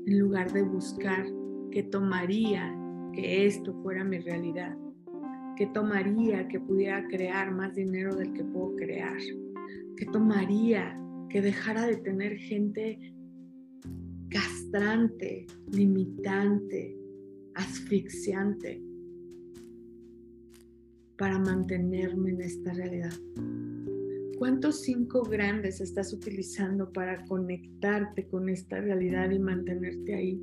En 0.05 0.19
lugar 0.19 0.53
de 0.53 0.65
buscar 0.65 1.25
qué 1.71 1.85
tomaría 1.85 2.71
que 3.15 3.47
esto 3.47 3.73
fuera 3.83 4.05
mi 4.05 4.19
realidad. 4.19 4.77
¿Qué 5.57 5.69
tomaría 5.69 6.47
que 6.49 6.61
pudiera 6.61 7.09
crear 7.09 7.51
más 7.51 7.75
dinero 7.75 8.15
del 8.15 8.35
que 8.35 8.45
puedo 8.45 8.77
crear? 8.77 9.17
¿Qué 9.97 10.05
tomaría 10.05 11.01
que 11.31 11.41
dejara 11.41 11.87
de 11.87 11.97
tener 11.97 12.37
gente 12.37 13.14
limitante, 15.71 16.99
asfixiante 17.55 18.83
para 21.17 21.39
mantenerme 21.39 22.31
en 22.31 22.41
esta 22.41 22.73
realidad? 22.73 23.13
¿Cuántos 24.37 24.83
cinco 24.83 25.23
grandes 25.23 25.81
estás 25.81 26.13
utilizando 26.13 26.93
para 26.93 27.25
conectarte 27.27 28.27
con 28.27 28.49
esta 28.49 28.81
realidad 28.81 29.31
y 29.31 29.39
mantenerte 29.39 30.15
ahí? 30.15 30.43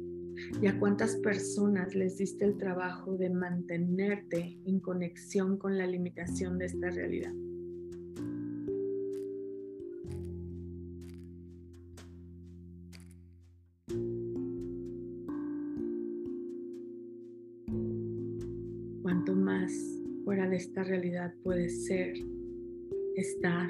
¿Y 0.61 0.67
a 0.67 0.79
cuántas 0.79 1.17
personas 1.17 1.93
les 1.93 2.17
diste 2.17 2.45
el 2.45 2.57
trabajo 2.57 3.17
de 3.17 3.29
mantenerte 3.29 4.57
en 4.65 4.79
conexión 4.79 5.57
con 5.57 5.77
la 5.77 5.85
limitación 5.85 6.57
de 6.57 6.67
esta 6.67 6.89
realidad? 6.89 7.33
Esta 20.61 20.83
realidad 20.83 21.33
puede 21.43 21.69
ser, 21.69 22.13
estar, 23.15 23.67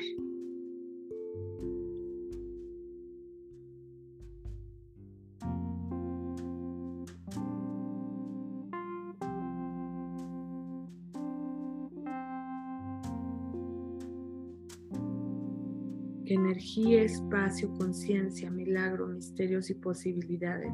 energía, 16.25 17.03
espacio, 17.03 17.73
conciencia, 17.75 18.51
milagro, 18.51 19.07
misterios 19.07 19.69
y 19.69 19.75
posibilidades. 19.75 20.73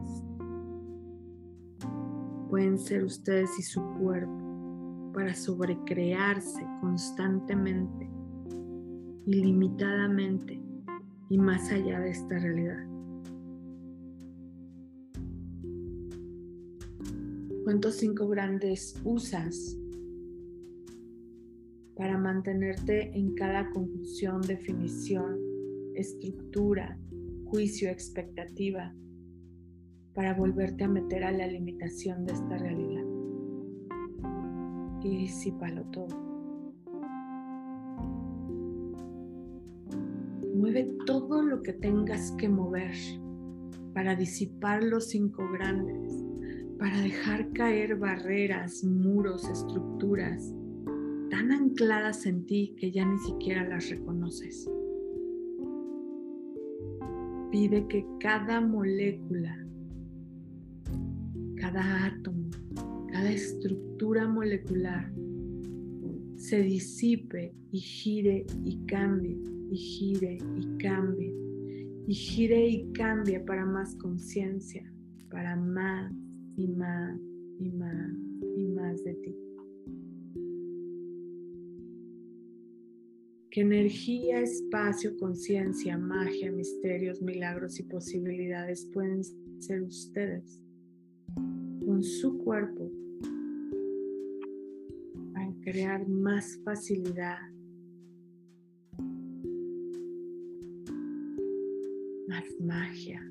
Pueden 2.50 2.80
ser 2.80 3.04
ustedes 3.04 3.52
y 3.60 3.62
su 3.62 3.84
cuerpo 4.00 4.47
para 5.18 5.34
sobrecrearse 5.34 6.62
constantemente, 6.80 8.08
ilimitadamente 9.26 10.62
y 11.28 11.40
más 11.40 11.72
allá 11.72 12.00
de 12.02 12.12
esta 12.12 12.38
realidad. 12.38 12.86
¿Cuántos 17.64 17.96
cinco 17.96 18.28
grandes 18.28 19.02
usas 19.04 19.76
para 21.96 22.20
mantenerte 22.20 23.10
en 23.18 23.34
cada 23.34 23.72
conclusión, 23.72 24.42
definición, 24.42 25.40
estructura, 25.96 26.96
juicio, 27.46 27.90
expectativa, 27.90 28.94
para 30.14 30.36
volverte 30.36 30.84
a 30.84 30.88
meter 30.88 31.24
a 31.24 31.32
la 31.32 31.48
limitación 31.48 32.24
de 32.24 32.34
esta 32.34 32.56
realidad. 32.60 33.07
Y 35.04 35.18
disípalo 35.18 35.84
todo. 35.86 36.16
Mueve 40.56 40.96
todo 41.06 41.42
lo 41.42 41.62
que 41.62 41.74
tengas 41.74 42.32
que 42.32 42.50
mover 42.50 42.96
para 43.94 44.16
disipar 44.16 44.84
los 44.84 45.10
cinco 45.10 45.48
grandes, 45.52 46.26
para 46.80 47.00
dejar 47.00 47.52
caer 47.54 47.96
barreras, 47.96 48.84
muros, 48.84 49.48
estructuras 49.48 50.54
tan 51.30 51.52
ancladas 51.52 52.26
en 52.26 52.46
ti 52.46 52.76
que 52.80 52.92
ya 52.92 53.06
ni 53.06 53.18
siquiera 53.20 53.68
las 53.68 53.90
reconoces 53.90 54.68
pide 57.52 57.88
que 57.88 58.06
cada 58.20 58.62
molécula, 58.62 59.66
cada 61.56 62.06
átomo, 62.06 62.37
cada 63.18 63.32
estructura 63.32 64.28
molecular 64.28 65.12
se 66.36 66.62
disipe 66.62 67.52
y 67.72 67.80
gire 67.80 68.46
y 68.64 68.86
cambie, 68.86 69.36
y 69.72 69.76
gire 69.76 70.38
y 70.56 70.78
cambie, 70.78 71.34
y 72.06 72.14
gire 72.14 72.68
y 72.68 72.92
cambie 72.92 73.40
para 73.40 73.66
más 73.66 73.96
conciencia, 73.96 74.84
para 75.32 75.56
más 75.56 76.14
y 76.58 76.68
más 76.68 77.20
y 77.60 77.72
más 77.72 78.14
y 78.56 78.68
más 78.68 79.04
de 79.04 79.14
ti. 79.16 79.36
que 83.50 83.62
energía, 83.62 84.42
espacio, 84.42 85.18
conciencia, 85.18 85.98
magia, 85.98 86.52
misterios, 86.52 87.20
milagros 87.24 87.80
y 87.80 87.84
posibilidades 87.84 88.88
pueden 88.94 89.24
ser 89.60 89.82
ustedes 89.82 90.62
con 91.84 92.04
su 92.04 92.38
cuerpo 92.38 92.92
crear 95.70 96.08
más 96.08 96.58
facilidad, 96.64 97.40
más 102.30 102.46
magia. 102.62 103.22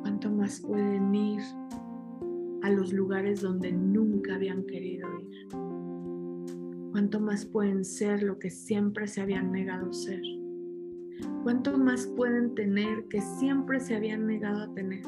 ¿Cuánto 0.00 0.30
más 0.30 0.60
pueden 0.60 1.12
ir 1.12 1.42
a 2.62 2.70
los 2.70 2.92
lugares 2.92 3.40
donde 3.40 3.72
nunca 3.72 4.36
habían 4.36 4.64
querido 4.64 5.08
ir? 5.18 5.48
¿Cuánto 6.92 7.18
más 7.18 7.44
pueden 7.46 7.84
ser 7.84 8.22
lo 8.22 8.38
que 8.38 8.50
siempre 8.50 9.08
se 9.08 9.22
habían 9.22 9.50
negado 9.50 9.92
ser? 9.92 10.37
¿Cuánto 11.42 11.78
más 11.78 12.06
pueden 12.06 12.54
tener 12.54 13.04
que 13.08 13.20
siempre 13.20 13.80
se 13.80 13.94
habían 13.94 14.26
negado 14.26 14.62
a 14.62 14.74
tener? 14.74 15.04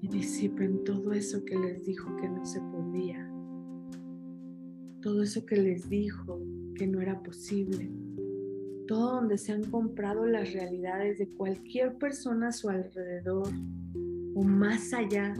Y 0.00 0.08
disipen 0.08 0.82
todo 0.84 1.12
eso 1.12 1.44
que 1.44 1.56
les 1.56 1.84
dijo 1.84 2.16
que 2.16 2.28
no 2.28 2.44
se 2.44 2.60
podía. 2.60 3.30
Todo 5.02 5.22
eso 5.22 5.44
que 5.44 5.56
les 5.56 5.88
dijo 5.88 6.40
que 6.74 6.86
no 6.86 7.00
era 7.00 7.22
posible. 7.22 7.90
Todo 8.88 9.16
donde 9.16 9.38
se 9.38 9.52
han 9.52 9.64
comprado 9.64 10.26
las 10.26 10.52
realidades 10.52 11.18
de 11.18 11.28
cualquier 11.28 11.96
persona 11.98 12.48
a 12.48 12.52
su 12.52 12.70
alrededor 12.70 13.48
o 14.34 14.42
más 14.42 14.92
allá 14.92 15.34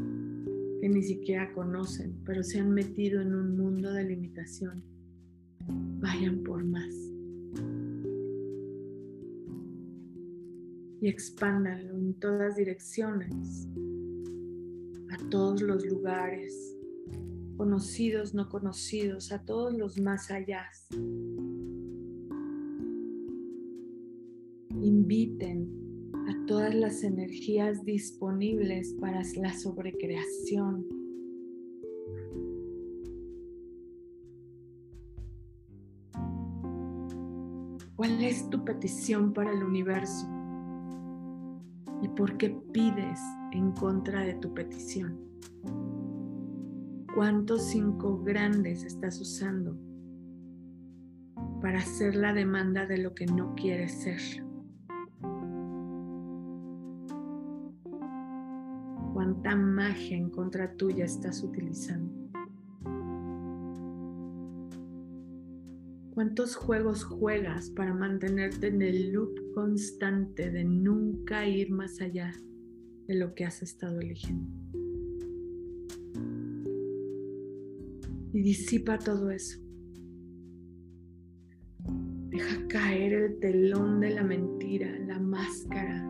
que 0.81 0.89
ni 0.89 1.03
siquiera 1.03 1.53
conocen, 1.53 2.15
pero 2.25 2.43
se 2.43 2.61
han 2.61 2.71
metido 2.71 3.23
en 3.23 3.35
un 3.35 3.57
mundo 3.57 3.93
de 3.93 4.05
limitación. 4.05 4.83
Vayan 6.01 6.43
por 6.43 6.63
más. 6.63 7.14
Y 11.05 11.09
expándanlo 11.09 11.99
en 11.99 12.15
todas 12.15 12.57
direcciones, 12.57 13.69
a 15.11 15.29
todos 15.29 15.61
los 15.61 15.85
lugares, 15.85 16.79
conocidos, 17.59 18.33
no 18.33 18.49
conocidos, 18.49 19.31
a 19.31 19.45
todos 19.45 19.75
los 19.75 19.99
más 19.99 20.31
allá. 20.31 20.65
Inviten 24.81 25.69
a 26.27 26.47
todas 26.47 26.75
las 26.75 27.05
energías 27.05 27.85
disponibles 27.85 28.95
para 28.95 29.21
la 29.37 29.53
sobrecreación. 29.53 30.87
¿Cuál 37.95 38.25
es 38.25 38.49
tu 38.49 38.65
petición 38.65 39.35
para 39.35 39.53
el 39.53 39.63
universo? 39.63 40.34
Y 42.05 42.09
por 42.09 42.37
qué 42.37 42.51
pides 42.51 43.19
en 43.53 43.73
contra 43.73 44.21
de 44.21 44.35
tu 44.35 44.53
petición. 44.53 45.19
¿Cuántos 47.15 47.63
cinco 47.63 48.23
grandes 48.23 48.85
estás 48.85 49.19
usando 49.23 49.79
para 51.63 51.79
hacer 51.79 52.15
la 52.15 52.35
demanda 52.35 52.85
de 52.85 52.99
lo 52.99 53.15
que 53.15 53.25
no 53.25 53.55
quieres 53.55 53.93
ser? 54.03 54.21
¿Cuánta 59.15 59.57
magia 59.57 60.19
en 60.19 60.29
contra 60.29 60.77
tuya 60.77 61.07
estás 61.07 61.43
utilizando? 61.43 62.24
¿Cuántos 66.15 66.55
juegos 66.55 67.03
juegas 67.03 67.71
para 67.71 67.93
mantenerte 67.93 68.69
en 68.69 68.83
el 68.83 69.11
loop 69.11 69.53
constante 69.53 70.49
de 70.49 70.63
nunca 70.63 71.45
ir 71.45 71.73
más 71.73 72.01
allá 72.01 72.33
de 73.09 73.17
lo 73.17 73.35
que 73.35 73.45
has 73.45 73.63
estado 73.63 73.99
eligiendo? 73.99 74.49
Y 78.33 78.43
disipa 78.43 78.97
todo 78.97 79.33
eso. 79.33 79.59
Deja 82.29 82.65
caer 82.69 83.13
el 83.13 83.41
telón 83.41 83.99
de 83.99 84.11
la 84.11 84.23
mentira, 84.23 84.97
la 85.01 85.19
máscara, 85.19 86.01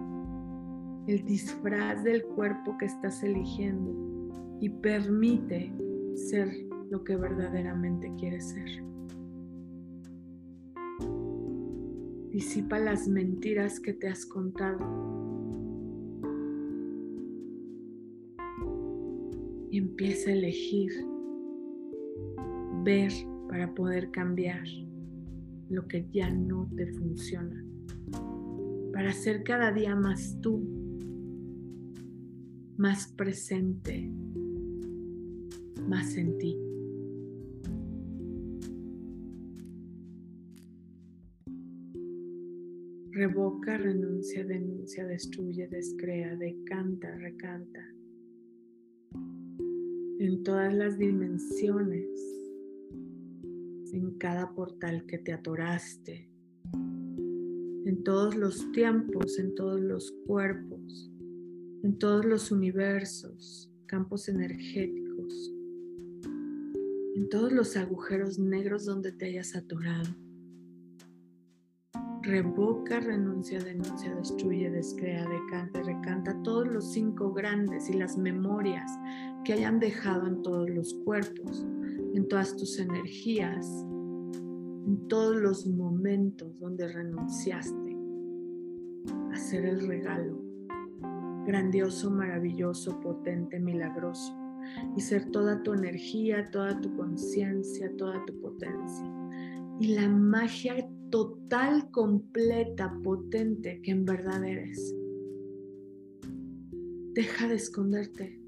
el 1.07 1.25
disfraz 1.25 2.05
del 2.05 2.23
cuerpo 2.25 2.77
que 2.77 2.85
estás 2.85 3.23
eligiendo 3.23 4.59
y 4.61 4.69
permite 4.69 5.73
ser 6.15 6.49
lo 6.91 7.03
que 7.05 7.17
verdaderamente 7.17 8.13
quieres 8.19 8.51
ser. 8.51 8.94
Disipa 12.35 12.81
las 12.81 13.07
mentiras 13.07 13.79
que 13.79 13.93
te 13.93 14.09
has 14.09 14.27
contado. 14.27 14.81
Y 19.71 19.79
empieza 19.79 20.31
a 20.31 20.33
elegir, 20.33 20.91
ver 22.83 23.13
para 23.49 23.73
poder 23.73 24.11
cambiar 24.11 24.65
lo 25.71 25.87
que 25.87 26.09
ya 26.13 26.29
no 26.29 26.69
te 26.75 26.89
funciona. 26.95 27.65
Para 28.93 29.13
ser 29.13 29.45
cada 29.45 29.71
día 29.71 29.95
más 29.95 30.37
tú, 30.41 30.61
más 32.77 33.13
presente, 33.13 34.11
más 35.87 36.17
en 36.17 36.37
ti. 36.39 36.74
Revoca, 43.15 43.79
renuncia, 43.79 44.45
denuncia, 44.45 45.07
destruye, 45.07 45.69
descrea, 45.69 46.35
decanta, 46.35 47.15
recanta. 47.15 47.95
En 50.19 50.43
todas 50.43 50.75
las 50.75 50.99
dimensiones, 50.99 52.09
en 53.93 54.19
cada 54.19 54.53
portal 54.53 55.07
que 55.07 55.19
te 55.19 55.33
atoraste, 55.33 56.29
en 56.73 58.03
todos 58.03 58.35
los 58.35 58.73
tiempos, 58.73 59.39
en 59.39 59.55
todos 59.55 59.81
los 59.81 60.11
cuerpos, 60.27 61.13
en 61.85 61.97
todos 62.01 62.25
los 62.25 62.51
universos, 62.51 63.71
campos 63.87 64.29
energéticos, 64.29 65.55
en 67.15 67.29
todos 67.29 67.53
los 67.53 67.77
agujeros 67.77 68.41
negros 68.41 68.85
donde 68.85 69.13
te 69.13 69.27
hayas 69.27 69.55
atorado 69.55 70.24
revoca, 72.25 73.01
renuncia, 73.01 73.59
denuncia, 73.61 74.15
destruye, 74.15 74.71
descrea, 74.71 75.29
decanta, 75.29 75.83
recanta 75.83 76.43
todos 76.43 76.67
los 76.67 76.93
cinco 76.93 77.33
grandes 77.33 77.91
y 77.91 77.95
las 77.95 78.17
memorias 78.17 78.91
que 79.45 79.53
hayan 79.53 79.79
dejado 79.79 80.27
en 80.27 80.43
todos 80.43 80.71
los 80.71 80.95
cuerpos, 81.05 81.67
en 82.15 82.27
todas 82.29 82.57
tus 82.57 82.79
energías, 82.79 83.67
en 84.87 85.07
todos 85.09 85.37
los 85.37 85.67
momentos 85.67 86.59
donde 86.59 86.89
renunciaste 86.89 87.97
a 89.33 89.37
ser 89.37 89.67
el 89.67 89.87
regalo 89.87 90.43
grandioso, 91.47 92.11
maravilloso, 92.11 92.99
potente, 93.01 93.61
milagroso 93.61 94.35
y 94.97 95.01
ser 95.01 95.31
toda 95.31 95.63
tu 95.63 95.75
energía, 95.75 96.51
toda 96.51 96.81
tu 96.81 96.97
conciencia, 96.97 97.95
toda 97.99 98.25
tu 98.25 98.41
potencia. 98.41 99.05
Y 99.79 99.95
la 99.95 100.09
magia 100.09 100.89
total, 101.15 101.93
completa, 101.93 102.93
potente 103.05 103.81
que 103.83 103.93
en 103.93 104.05
verdad 104.05 104.45
eres. 104.45 104.93
Deja 107.13 107.47
de 107.47 107.55
esconderte. 107.55 108.41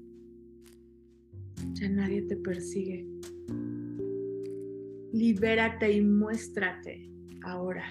Ya 1.71 1.87
nadie 1.87 2.23
te 2.23 2.35
persigue. 2.35 3.07
Libérate 5.13 5.93
y 5.93 6.01
muéstrate 6.01 7.09
ahora. 7.45 7.85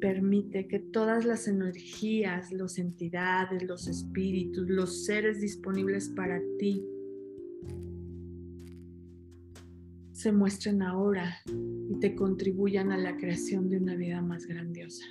Permite 0.00 0.66
que 0.66 0.80
todas 0.80 1.24
las 1.24 1.46
energías, 1.46 2.50
las 2.50 2.76
entidades, 2.76 3.62
los 3.62 3.86
espíritus, 3.86 4.68
los 4.68 5.04
seres 5.04 5.40
disponibles 5.40 6.08
para 6.08 6.40
ti 6.58 6.89
se 10.20 10.32
muestren 10.32 10.82
ahora 10.82 11.34
y 11.46 11.98
te 11.98 12.14
contribuyan 12.14 12.92
a 12.92 12.98
la 12.98 13.16
creación 13.16 13.70
de 13.70 13.78
una 13.78 13.96
vida 13.96 14.20
más 14.20 14.46
grandiosa. 14.46 15.02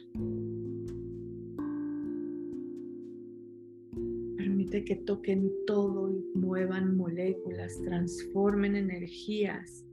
Permite 4.38 4.86
que 4.86 4.98
toquen 4.98 5.52
todo 5.66 6.12
y 6.12 6.24
muevan 6.36 6.96
moléculas, 6.96 7.82
transformen 7.82 8.76
energías 8.76 9.84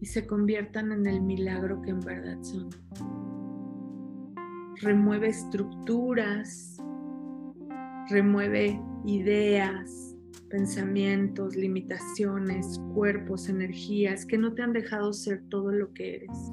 y 0.00 0.06
se 0.06 0.26
conviertan 0.26 0.90
en 0.90 1.04
el 1.04 1.20
milagro 1.20 1.82
que 1.82 1.90
en 1.90 2.00
verdad 2.00 2.42
son. 2.42 2.70
Remueve 4.80 5.28
estructuras, 5.28 6.78
remueve 8.08 8.80
ideas, 9.04 10.05
pensamientos, 10.42 11.56
limitaciones, 11.56 12.80
cuerpos, 12.94 13.48
energías 13.48 14.24
que 14.26 14.38
no 14.38 14.54
te 14.54 14.62
han 14.62 14.72
dejado 14.72 15.12
ser 15.12 15.42
todo 15.48 15.72
lo 15.72 15.92
que 15.92 16.16
eres. 16.16 16.52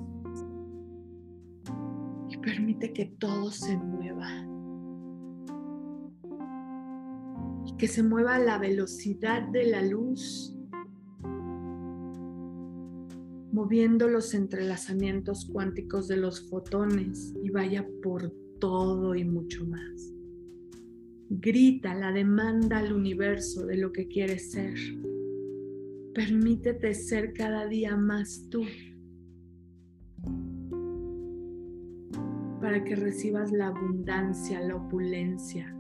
Y 2.30 2.38
permite 2.38 2.94
que 2.94 3.06
todo 3.06 3.52
se 3.52 3.78
mueva. 3.78 4.30
Y 7.66 7.78
que 7.78 7.88
se 7.88 8.04
mueva 8.04 8.36
a 8.36 8.40
la 8.40 8.58
velocidad 8.58 9.44
de 9.50 9.66
la 9.68 9.82
luz, 9.82 10.56
moviendo 13.52 14.08
los 14.08 14.34
entrelazamientos 14.34 15.46
cuánticos 15.46 16.08
de 16.08 16.18
los 16.18 16.50
fotones 16.50 17.34
y 17.44 17.50
vaya 17.50 17.88
por 18.02 18.34
todo 18.60 19.16
y 19.16 19.24
mucho 19.24 19.66
más. 19.66 20.13
Grita 21.40 21.96
la 21.96 22.12
demanda 22.12 22.78
al 22.78 22.94
universo 22.94 23.66
de 23.66 23.78
lo 23.78 23.92
que 23.92 24.08
quieres 24.08 24.52
ser. 24.52 24.76
Permítete 26.14 26.94
ser 26.94 27.34
cada 27.34 27.66
día 27.66 27.98
más 27.98 28.48
tú 28.52 28.64
para 32.62 32.84
que 32.84 32.96
recibas 32.96 33.52
la 33.52 33.68
abundancia, 33.68 34.62
la 34.62 34.76
opulencia, 34.76 35.76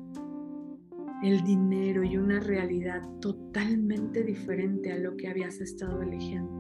el 1.21 1.43
dinero 1.43 2.03
y 2.03 2.17
una 2.17 2.39
realidad 2.39 3.07
totalmente 3.21 4.23
diferente 4.23 4.91
a 4.91 4.97
lo 4.97 5.15
que 5.15 5.27
habías 5.27 5.61
estado 5.61 6.01
eligiendo. 6.01 6.51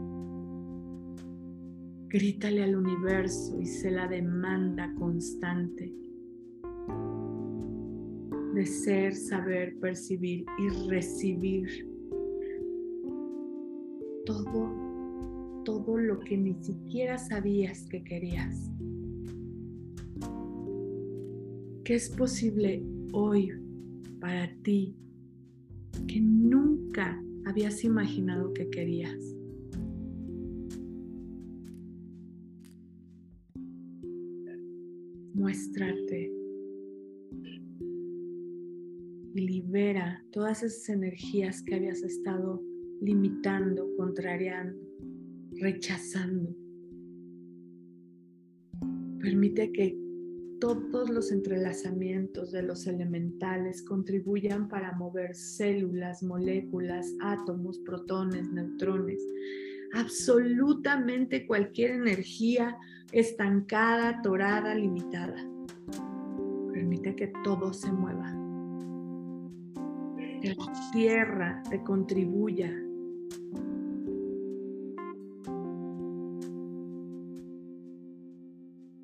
Grítale 2.09 2.63
al 2.63 2.75
universo 2.75 3.59
y 3.59 3.65
sé 3.65 3.89
la 3.89 4.07
demanda 4.07 4.93
constante 4.99 5.91
de 8.53 8.65
ser, 8.65 9.15
saber, 9.15 9.75
percibir 9.79 10.45
y 10.59 10.69
recibir 10.87 11.67
todo, 14.25 15.63
todo 15.65 15.97
lo 15.97 16.19
que 16.19 16.37
ni 16.37 16.53
siquiera 16.63 17.17
sabías 17.17 17.85
que 17.87 18.03
querías. 18.03 18.69
Que 21.83 21.95
es 21.95 22.09
posible 22.09 22.83
hoy 23.11 23.51
para 24.19 24.53
ti 24.61 24.95
que 26.07 26.21
nunca 26.21 27.21
habías 27.45 27.83
imaginado 27.83 28.53
que 28.53 28.69
querías. 28.69 29.35
Muéstrate 35.33 36.42
y 39.33 39.41
libera 39.41 40.23
todas 40.31 40.63
esas 40.63 40.89
energías 40.89 41.61
que 41.63 41.75
habías 41.75 42.01
estado 42.03 42.61
limitando, 43.01 43.87
contrariando, 43.97 44.79
rechazando. 45.59 46.55
Permite 49.19 49.71
que 49.71 49.97
todos 50.59 51.09
los 51.09 51.31
entrelazamientos 51.31 52.51
de 52.51 52.63
los 52.63 52.87
elementales 52.87 53.81
contribuyan 53.81 54.69
para 54.69 54.93
mover 54.93 55.35
células, 55.35 56.23
moléculas, 56.23 57.13
átomos, 57.21 57.79
protones, 57.79 58.49
neutrones, 58.51 59.21
absolutamente 59.93 61.45
cualquier 61.45 61.91
energía 61.91 62.77
estancada, 63.11 64.19
atorada, 64.19 64.73
limitada. 64.75 65.35
Permite 66.71 67.15
que 67.15 67.31
todo 67.43 67.73
se 67.73 67.91
mueva. 67.91 68.42
Que 70.43 70.49
la 70.55 70.91
tierra 70.91 71.63
te 71.69 71.81
contribuya 71.83 72.69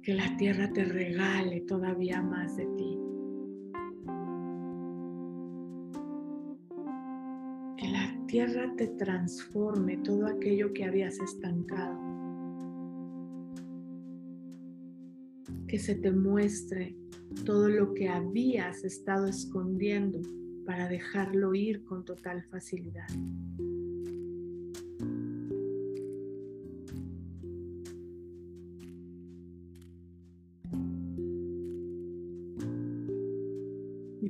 que 0.03 0.13
la 0.15 0.35
tierra 0.35 0.69
te 0.73 0.83
regale 0.83 1.61
todavía 1.61 2.21
más 2.21 2.57
de 2.57 2.65
ti. 2.65 2.99
Que 7.77 7.87
la 7.87 8.25
tierra 8.27 8.73
te 8.75 8.87
transforme 8.87 9.95
todo 9.99 10.27
aquello 10.27 10.73
que 10.73 10.83
habías 10.83 11.21
estancado. 11.21 11.97
Que 15.69 15.79
se 15.79 15.95
te 15.95 16.11
muestre 16.11 16.97
todo 17.45 17.69
lo 17.69 17.93
que 17.93 18.09
habías 18.09 18.83
estado 18.83 19.25
escondiendo 19.27 20.19
para 20.69 20.87
dejarlo 20.87 21.55
ir 21.55 21.83
con 21.83 22.05
total 22.05 22.43
facilidad. 22.43 23.07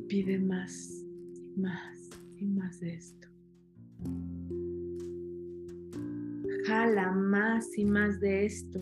pide 0.07 0.39
más 0.39 1.03
y 1.35 1.59
más 1.59 2.09
y 2.37 2.45
más 2.45 2.79
de 2.79 2.93
esto. 2.95 3.27
Jala 6.65 7.11
más 7.11 7.77
y 7.77 7.83
más 7.83 8.19
de 8.21 8.45
esto. 8.45 8.81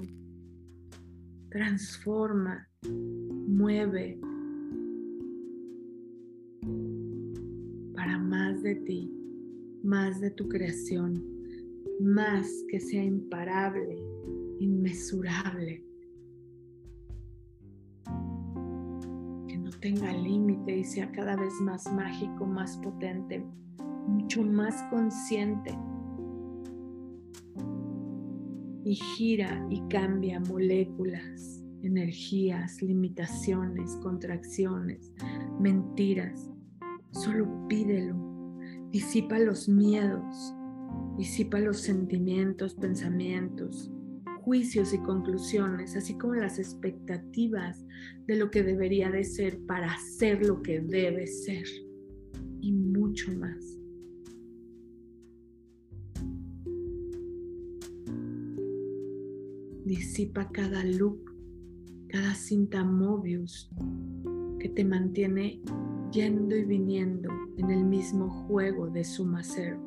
Transforma, 1.49 2.69
mueve 2.87 4.19
de 8.68 8.76
ti, 8.76 9.11
más 9.84 10.20
de 10.22 10.32
tu 10.32 10.47
creación, 10.47 11.24
más 11.99 12.47
que 12.70 12.80
sea 12.80 13.03
imparable, 13.03 13.97
inmesurable 14.59 15.88
tenga 19.80 20.11
límite 20.11 20.78
y 20.78 20.84
sea 20.84 21.11
cada 21.11 21.36
vez 21.36 21.53
más 21.61 21.91
mágico, 21.93 22.45
más 22.45 22.78
potente, 22.78 23.43
mucho 24.07 24.43
más 24.43 24.84
consciente. 24.89 25.78
Y 28.84 28.95
gira 28.95 29.65
y 29.70 29.82
cambia 29.89 30.39
moléculas, 30.39 31.63
energías, 31.84 32.82
limitaciones, 32.82 33.95
contracciones, 33.97 35.13
mentiras. 35.59 36.51
Solo 37.11 37.68
pídelo. 37.68 38.26
Disipa 38.91 39.38
los 39.38 39.67
miedos, 39.67 40.55
disipa 41.17 41.59
los 41.59 41.81
sentimientos, 41.81 42.73
pensamientos, 42.73 43.91
juicios 44.41 44.93
y 44.93 44.99
conclusiones, 44.99 45.97
así 45.97 46.17
como 46.17 46.35
las 46.35 46.57
expectativas 46.57 47.85
de 48.27 48.38
lo 48.38 48.49
que 48.49 48.63
debería 48.63 49.11
de 49.11 49.25
ser 49.25 49.59
para 49.65 49.97
ser 49.99 50.45
lo 50.45 50.61
que 50.61 50.79
debe 50.79 51.27
ser 51.27 51.65
y 52.61 52.71
mucho 52.71 53.29
más. 53.35 53.77
Disipa 59.83 60.49
cada 60.51 60.85
loop, 60.85 61.19
cada 62.07 62.33
cinta 62.35 62.85
Mobius 62.85 63.69
que 64.59 64.69
te 64.69 64.85
mantiene 64.85 65.61
yendo 66.11 66.55
y 66.55 66.63
viniendo 66.63 67.29
en 67.57 67.71
el 67.71 67.83
mismo 67.83 68.29
juego 68.47 68.87
de 68.87 69.03
suma 69.03 69.43
cero. 69.43 69.86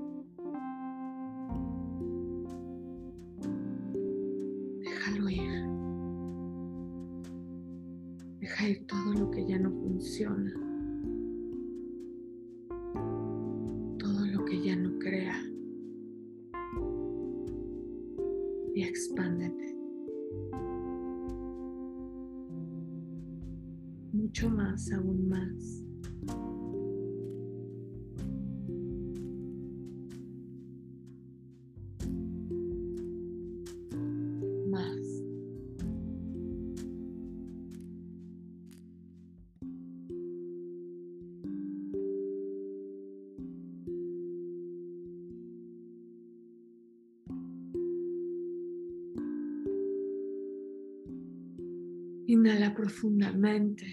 Profundamente, 53.51 53.86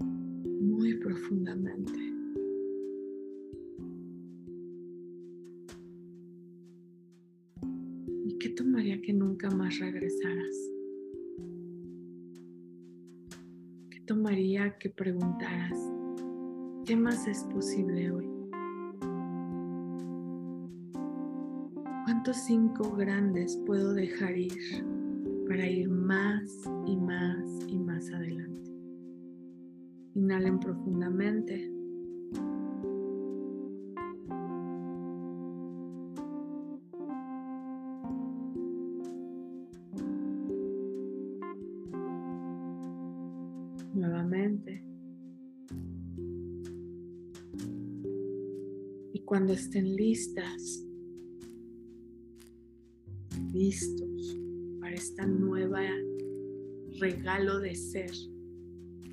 muy 0.00 0.94
profundamente. 0.98 1.98
¿Y 8.24 8.38
qué 8.38 8.50
tomaría 8.50 9.02
que 9.02 9.12
nunca 9.12 9.50
más 9.50 9.80
regresaras? 9.80 10.56
¿Qué 13.90 14.00
tomaría 14.06 14.78
que 14.78 14.90
preguntaras, 14.90 15.78
¿qué 16.84 16.94
más 16.94 17.26
es 17.26 17.42
posible 17.52 18.12
hoy? 18.12 18.28
¿Cuántos 22.04 22.36
cinco 22.46 22.94
grandes 22.94 23.56
puedo 23.66 23.92
dejar 23.92 24.38
ir 24.38 24.91
para 25.52 25.68
ir 25.68 25.90
más 25.90 26.50
y 26.86 26.96
más 26.96 27.44
y 27.68 27.78
más 27.78 28.10
adelante? 28.10 28.70
Inhalen 30.14 30.58
profundamente. 30.58 31.70
Nuevamente. 43.92 44.82
Y 49.12 49.20
cuando 49.26 49.52
estén 49.52 49.96
listas, 49.96 50.82
listos 53.52 54.01
regalo 57.02 57.58
de 57.58 57.74
ser, 57.74 58.12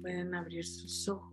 pueden 0.02 0.36
abrir 0.36 0.64
sus 0.64 1.10
ojos. 1.10 1.29